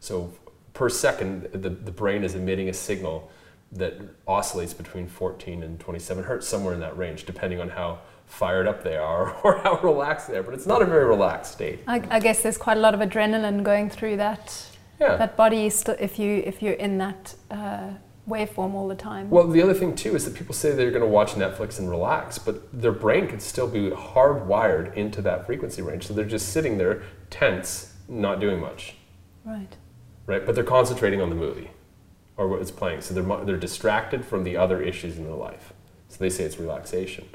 So 0.00 0.32
per 0.78 0.88
second 0.88 1.42
the, 1.50 1.70
the 1.70 1.90
brain 1.90 2.22
is 2.22 2.36
emitting 2.36 2.68
a 2.68 2.72
signal 2.72 3.28
that 3.72 3.94
oscillates 4.28 4.72
between 4.72 5.08
14 5.08 5.64
and 5.64 5.80
27 5.80 6.22
hertz, 6.22 6.46
somewhere 6.46 6.72
in 6.72 6.78
that 6.78 6.96
range, 6.96 7.26
depending 7.26 7.60
on 7.60 7.68
how 7.68 7.98
fired 8.26 8.68
up 8.68 8.84
they 8.84 8.96
are 8.96 9.32
or 9.42 9.58
how 9.58 9.80
relaxed 9.80 10.28
they 10.28 10.36
are. 10.36 10.42
But 10.44 10.54
it's 10.54 10.66
not 10.66 10.80
a 10.80 10.86
very 10.86 11.04
relaxed 11.04 11.52
state. 11.52 11.80
I, 11.88 12.00
I 12.08 12.20
guess 12.20 12.42
there's 12.42 12.56
quite 12.56 12.76
a 12.76 12.80
lot 12.80 12.94
of 12.94 13.00
adrenaline 13.00 13.64
going 13.64 13.90
through 13.90 14.18
that. 14.18 14.66
Yeah. 15.00 15.16
That 15.16 15.36
body, 15.36 15.68
st- 15.68 15.98
if 16.00 16.16
you 16.18 16.42
if 16.46 16.62
you're 16.62 16.80
in 16.86 16.98
that 16.98 17.34
uh, 17.50 17.90
waveform 18.28 18.74
all 18.74 18.86
the 18.86 18.94
time. 18.94 19.30
Well, 19.30 19.48
the 19.48 19.60
other 19.60 19.74
thing 19.74 19.96
too 19.96 20.14
is 20.14 20.24
that 20.26 20.34
people 20.34 20.54
say 20.54 20.72
they're 20.76 20.90
going 20.92 21.02
to 21.02 21.08
watch 21.08 21.32
Netflix 21.32 21.80
and 21.80 21.90
relax, 21.90 22.38
but 22.38 22.56
their 22.72 22.92
brain 22.92 23.26
could 23.26 23.42
still 23.42 23.68
be 23.68 23.90
hardwired 23.90 24.94
into 24.94 25.22
that 25.22 25.44
frequency 25.46 25.82
range. 25.82 26.06
So 26.06 26.14
they're 26.14 26.24
just 26.24 26.50
sitting 26.50 26.78
there 26.78 27.02
tense, 27.30 27.94
not 28.08 28.38
doing 28.38 28.60
much. 28.60 28.94
Right. 29.44 29.76
Right, 30.28 30.44
but 30.44 30.54
they're 30.54 30.62
concentrating 30.62 31.22
on 31.22 31.30
the 31.30 31.34
movie 31.34 31.70
or 32.36 32.48
what 32.48 32.60
it's 32.60 32.70
playing. 32.70 33.00
So 33.00 33.14
they're, 33.14 33.44
they're 33.46 33.56
distracted 33.56 34.26
from 34.26 34.44
the 34.44 34.58
other 34.58 34.82
issues 34.82 35.16
in 35.16 35.24
their 35.24 35.32
life. 35.32 35.72
So 36.10 36.18
they 36.20 36.28
say 36.28 36.44
it's 36.44 36.58
relaxation. 36.58 37.30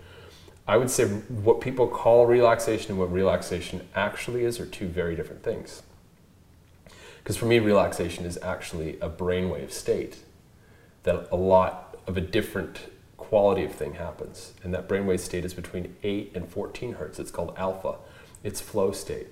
I 0.68 0.78
would 0.78 0.92
say 0.92 1.06
what 1.08 1.60
people 1.60 1.88
call 1.88 2.28
relaxation 2.28 2.92
and 2.92 3.00
what 3.00 3.12
relaxation 3.12 3.90
actually 3.96 4.46
is 4.46 4.60
are 4.60 4.68
two 4.68 4.88
very 4.88 5.16
different 5.16 5.42
things. 5.42 5.82
Because 7.18 7.36
for 7.36 7.48
me, 7.48 7.58
relaxation 7.58 8.26
is 8.26 8.38
actually 8.44 9.00
a 9.00 9.10
brainwave 9.10 9.72
state 9.72 10.20
that 11.02 11.28
a 11.32 11.36
lot 11.36 11.98
of 12.06 12.16
a 12.16 12.22
different 12.22 12.92
quality 13.18 13.64
of 13.66 13.74
thing 13.74 13.96
happens. 13.96 14.54
And 14.62 14.72
that 14.76 14.88
brainwave 14.88 15.20
state 15.20 15.46
is 15.46 15.56
between 15.56 15.96
8 16.04 16.34
and 16.36 16.48
14 16.48 16.94
hertz. 16.94 17.18
It's 17.18 17.32
called 17.32 17.56
alpha. 17.58 17.96
It's 18.44 18.62
flow 18.62 18.92
state. 18.92 19.30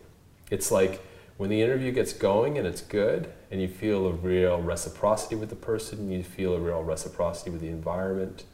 It's 0.50 0.72
like 0.72 1.00
when 1.38 1.50
the 1.50 1.62
interview 1.62 1.92
gets 1.92 2.14
going 2.14 2.58
and 2.58 2.68
it's 2.68 2.82
good 2.82 3.32
and 3.50 3.62
you 3.62 3.68
feel 3.68 4.08
a 4.08 4.12
real 4.12 4.62
reciprocity 4.62 5.36
with 5.36 5.50
the 5.50 5.56
person 5.56 6.12
you 6.12 6.24
feel 6.24 6.54
a 6.56 6.60
real 6.60 6.84
reciprocity 6.84 7.50
with 7.50 7.62
the 7.62 7.70
environment 7.70 8.46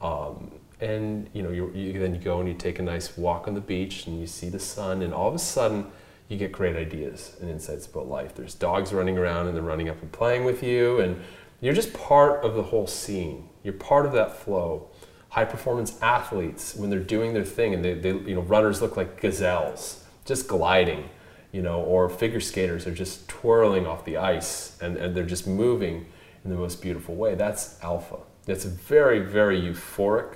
um, 0.00 0.50
and 0.80 1.28
you 1.32 1.42
know 1.42 1.50
you, 1.50 1.70
you, 1.74 1.98
then 1.98 2.14
you 2.14 2.20
go 2.20 2.40
and 2.40 2.48
you 2.48 2.54
take 2.54 2.78
a 2.78 2.82
nice 2.82 3.16
walk 3.16 3.48
on 3.48 3.54
the 3.54 3.60
beach 3.60 4.06
and 4.06 4.20
you 4.20 4.26
see 4.26 4.48
the 4.48 4.58
sun 4.58 5.02
and 5.02 5.14
all 5.14 5.28
of 5.28 5.34
a 5.34 5.38
sudden 5.38 5.86
you 6.28 6.36
get 6.36 6.50
great 6.50 6.76
ideas 6.76 7.36
and 7.40 7.48
insights 7.48 7.86
about 7.86 8.08
life 8.08 8.34
there's 8.34 8.54
dogs 8.54 8.92
running 8.92 9.16
around 9.16 9.46
and 9.46 9.56
they're 9.56 9.62
running 9.62 9.88
up 9.88 10.00
and 10.02 10.10
playing 10.12 10.44
with 10.44 10.62
you 10.62 11.00
and 11.00 11.16
You're 11.60 11.74
just 11.74 11.92
part 11.94 12.44
of 12.44 12.54
the 12.54 12.62
whole 12.62 12.86
scene. 12.86 13.48
You're 13.62 13.74
part 13.74 14.06
of 14.06 14.12
that 14.12 14.36
flow. 14.36 14.88
High 15.30 15.44
performance 15.44 16.00
athletes, 16.02 16.74
when 16.76 16.90
they're 16.90 16.98
doing 17.00 17.34
their 17.34 17.44
thing, 17.44 17.74
and 17.74 17.84
they, 17.84 17.94
they 17.94 18.10
you 18.10 18.34
know, 18.34 18.42
runners 18.42 18.80
look 18.80 18.96
like 18.96 19.20
gazelles, 19.20 20.04
just 20.24 20.48
gliding, 20.48 21.08
you 21.56 21.62
know, 21.62 21.80
or 21.80 22.10
figure 22.10 22.38
skaters 22.38 22.86
are 22.86 22.94
just 22.94 23.26
twirling 23.30 23.86
off 23.86 24.04
the 24.04 24.18
ice 24.18 24.76
and, 24.82 24.98
and 24.98 25.16
they're 25.16 25.24
just 25.24 25.46
moving 25.46 26.04
in 26.44 26.50
the 26.50 26.56
most 26.56 26.82
beautiful 26.82 27.14
way. 27.14 27.34
That's 27.34 27.82
alpha. 27.82 28.18
It's 28.46 28.66
a 28.66 28.68
very, 28.68 29.20
very 29.20 29.58
euphoric, 29.58 30.34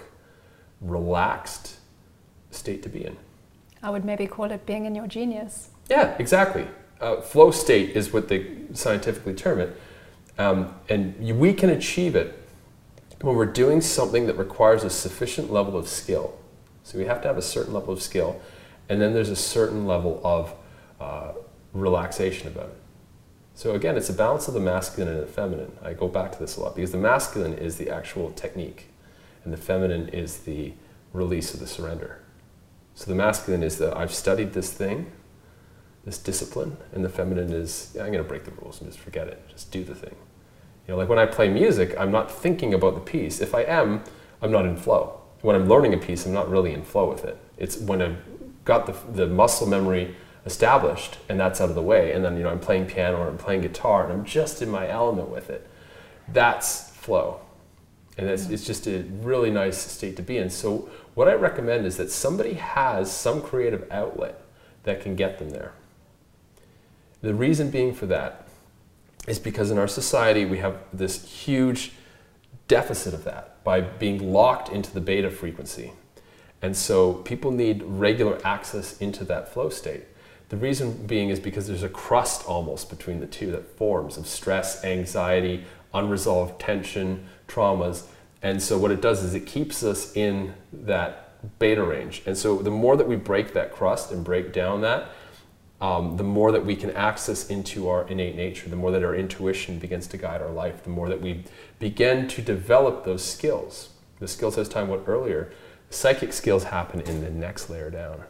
relaxed 0.80 1.76
state 2.50 2.82
to 2.84 2.88
be 2.88 3.04
in. 3.04 3.18
I 3.82 3.90
would 3.90 4.02
maybe 4.02 4.26
call 4.26 4.50
it 4.50 4.64
being 4.64 4.86
in 4.86 4.94
your 4.94 5.06
genius. 5.06 5.68
Yeah, 5.90 6.16
exactly. 6.18 6.66
Uh, 7.02 7.20
flow 7.20 7.50
state 7.50 7.90
is 7.90 8.14
what 8.14 8.28
they 8.28 8.56
scientifically 8.72 9.34
term 9.34 9.60
it. 9.60 9.78
Um, 10.38 10.74
and 10.88 11.14
you, 11.20 11.34
we 11.34 11.52
can 11.52 11.68
achieve 11.68 12.16
it 12.16 12.42
when 13.20 13.36
we're 13.36 13.44
doing 13.44 13.82
something 13.82 14.26
that 14.26 14.38
requires 14.38 14.84
a 14.84 14.90
sufficient 14.90 15.52
level 15.52 15.76
of 15.76 15.86
skill. 15.86 16.38
So 16.82 16.96
we 16.96 17.04
have 17.04 17.20
to 17.20 17.28
have 17.28 17.36
a 17.36 17.42
certain 17.42 17.74
level 17.74 17.92
of 17.92 18.00
skill, 18.00 18.40
and 18.88 19.02
then 19.02 19.12
there's 19.12 19.28
a 19.28 19.36
certain 19.36 19.84
level 19.86 20.18
of 20.24 20.54
uh, 21.00 21.32
relaxation 21.72 22.48
about 22.48 22.66
it. 22.66 22.76
So 23.54 23.74
again, 23.74 23.96
it's 23.96 24.08
a 24.08 24.14
balance 24.14 24.48
of 24.48 24.54
the 24.54 24.60
masculine 24.60 25.12
and 25.12 25.22
the 25.22 25.26
feminine. 25.26 25.72
I 25.82 25.92
go 25.92 26.08
back 26.08 26.32
to 26.32 26.38
this 26.38 26.56
a 26.56 26.60
lot 26.62 26.74
because 26.74 26.92
the 26.92 26.98
masculine 26.98 27.54
is 27.54 27.76
the 27.76 27.90
actual 27.90 28.30
technique, 28.32 28.86
and 29.44 29.52
the 29.52 29.58
feminine 29.58 30.08
is 30.08 30.38
the 30.38 30.72
release 31.12 31.52
of 31.52 31.60
the 31.60 31.66
surrender. 31.66 32.20
So 32.94 33.10
the 33.10 33.16
masculine 33.16 33.62
is 33.62 33.78
that 33.78 33.96
I've 33.96 34.12
studied 34.12 34.52
this 34.52 34.72
thing, 34.72 35.10
this 36.04 36.18
discipline, 36.18 36.76
and 36.92 37.04
the 37.04 37.08
feminine 37.08 37.52
is 37.52 37.92
yeah, 37.94 38.02
I'm 38.02 38.12
going 38.12 38.22
to 38.22 38.28
break 38.28 38.44
the 38.44 38.50
rules 38.52 38.80
and 38.80 38.90
just 38.90 38.98
forget 38.98 39.28
it, 39.28 39.42
just 39.48 39.70
do 39.70 39.84
the 39.84 39.94
thing. 39.94 40.16
You 40.86 40.94
know, 40.94 40.96
like 40.96 41.08
when 41.08 41.18
I 41.18 41.26
play 41.26 41.48
music, 41.48 41.94
I'm 41.98 42.10
not 42.10 42.30
thinking 42.30 42.74
about 42.74 42.94
the 42.94 43.00
piece. 43.00 43.40
If 43.40 43.54
I 43.54 43.62
am, 43.62 44.02
I'm 44.42 44.50
not 44.50 44.66
in 44.66 44.76
flow. 44.76 45.20
When 45.42 45.56
I'm 45.56 45.68
learning 45.68 45.94
a 45.94 45.98
piece, 45.98 46.26
I'm 46.26 46.32
not 46.32 46.50
really 46.50 46.72
in 46.72 46.82
flow 46.82 47.08
with 47.10 47.24
it. 47.24 47.36
It's 47.56 47.76
when 47.76 48.02
I've 48.02 48.18
got 48.64 48.86
the, 48.86 48.94
the 49.12 49.26
muscle 49.26 49.66
memory 49.66 50.14
established 50.50 51.18
and 51.28 51.38
that's 51.38 51.60
out 51.60 51.68
of 51.68 51.74
the 51.74 51.82
way, 51.82 52.12
and 52.12 52.24
then 52.24 52.36
you 52.36 52.42
know 52.42 52.50
I'm 52.50 52.60
playing 52.60 52.86
piano 52.86 53.18
or 53.18 53.28
I'm 53.28 53.38
playing 53.38 53.62
guitar 53.62 54.04
and 54.04 54.12
I'm 54.12 54.24
just 54.24 54.62
in 54.62 54.70
my 54.70 54.88
element 54.88 55.28
with 55.28 55.50
it. 55.50 55.68
That's 56.28 56.90
flow. 56.90 57.40
And 58.18 58.28
it's, 58.28 58.50
it's 58.50 58.66
just 58.66 58.86
a 58.86 59.04
really 59.22 59.50
nice 59.50 59.78
state 59.78 60.16
to 60.16 60.22
be 60.22 60.36
in. 60.36 60.50
So 60.50 60.90
what 61.14 61.28
I 61.28 61.34
recommend 61.34 61.86
is 61.86 61.96
that 61.96 62.10
somebody 62.10 62.54
has 62.54 63.10
some 63.10 63.40
creative 63.40 63.86
outlet 63.90 64.42
that 64.82 65.00
can 65.00 65.16
get 65.16 65.38
them 65.38 65.50
there. 65.50 65.72
The 67.22 67.34
reason 67.34 67.70
being 67.70 67.94
for 67.94 68.06
that 68.06 68.46
is 69.26 69.38
because 69.38 69.70
in 69.70 69.78
our 69.78 69.88
society 69.88 70.44
we 70.44 70.58
have 70.58 70.82
this 70.92 71.24
huge 71.24 71.92
deficit 72.68 73.14
of 73.14 73.24
that 73.24 73.62
by 73.64 73.80
being 73.80 74.32
locked 74.32 74.68
into 74.68 74.92
the 74.92 75.00
beta 75.00 75.30
frequency. 75.30 75.92
And 76.62 76.76
so 76.76 77.14
people 77.14 77.50
need 77.50 77.82
regular 77.82 78.38
access 78.44 78.98
into 78.98 79.24
that 79.24 79.52
flow 79.52 79.70
state. 79.70 80.04
The 80.50 80.56
reason 80.56 81.06
being 81.06 81.30
is 81.30 81.38
because 81.38 81.68
there's 81.68 81.84
a 81.84 81.88
crust 81.88 82.44
almost 82.46 82.90
between 82.90 83.20
the 83.20 83.26
two 83.26 83.52
that 83.52 83.76
forms 83.76 84.18
of 84.18 84.26
stress, 84.26 84.84
anxiety, 84.84 85.64
unresolved 85.94 86.60
tension, 86.60 87.26
traumas. 87.46 88.06
And 88.42 88.60
so 88.60 88.76
what 88.76 88.90
it 88.90 89.00
does 89.00 89.22
is 89.22 89.34
it 89.34 89.46
keeps 89.46 89.84
us 89.84 90.14
in 90.16 90.54
that 90.72 91.58
beta 91.60 91.84
range. 91.84 92.22
And 92.26 92.36
so 92.36 92.58
the 92.58 92.70
more 92.70 92.96
that 92.96 93.06
we 93.06 93.14
break 93.14 93.52
that 93.52 93.72
crust 93.72 94.10
and 94.10 94.24
break 94.24 94.52
down 94.52 94.80
that, 94.80 95.12
um, 95.80 96.16
the 96.16 96.24
more 96.24 96.50
that 96.50 96.66
we 96.66 96.74
can 96.74 96.90
access 96.90 97.48
into 97.48 97.88
our 97.88 98.06
innate 98.08 98.34
nature, 98.34 98.68
the 98.68 98.76
more 98.76 98.90
that 98.90 99.04
our 99.04 99.14
intuition 99.14 99.78
begins 99.78 100.08
to 100.08 100.16
guide 100.16 100.42
our 100.42 100.50
life, 100.50 100.82
the 100.82 100.90
more 100.90 101.08
that 101.08 101.22
we 101.22 101.44
begin 101.78 102.26
to 102.26 102.42
develop 102.42 103.04
those 103.04 103.24
skills. 103.24 103.90
The 104.18 104.28
skills, 104.28 104.58
as 104.58 104.68
time 104.68 104.88
went 104.88 105.04
earlier, 105.06 105.52
psychic 105.90 106.32
skills 106.32 106.64
happen 106.64 107.00
in 107.02 107.22
the 107.22 107.30
next 107.30 107.70
layer 107.70 107.88
down. 107.88 108.24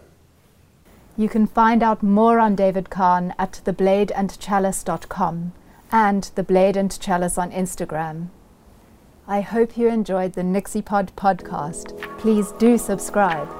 You 1.20 1.28
can 1.28 1.46
find 1.46 1.82
out 1.82 2.02
more 2.02 2.38
on 2.38 2.54
David 2.54 2.88
Kahn 2.88 3.34
at 3.38 3.60
thebladeandchalice.com 3.66 5.52
and 5.92 6.30
The 6.34 6.42
Blade 6.42 6.78
and 6.78 6.98
Chalice 6.98 7.36
on 7.36 7.50
Instagram. 7.50 8.28
I 9.28 9.42
hope 9.42 9.76
you 9.76 9.88
enjoyed 9.88 10.32
the 10.32 10.42
Nixie 10.42 10.80
Pod 10.80 11.12
podcast. 11.16 12.00
Please 12.16 12.52
do 12.52 12.78
subscribe. 12.78 13.59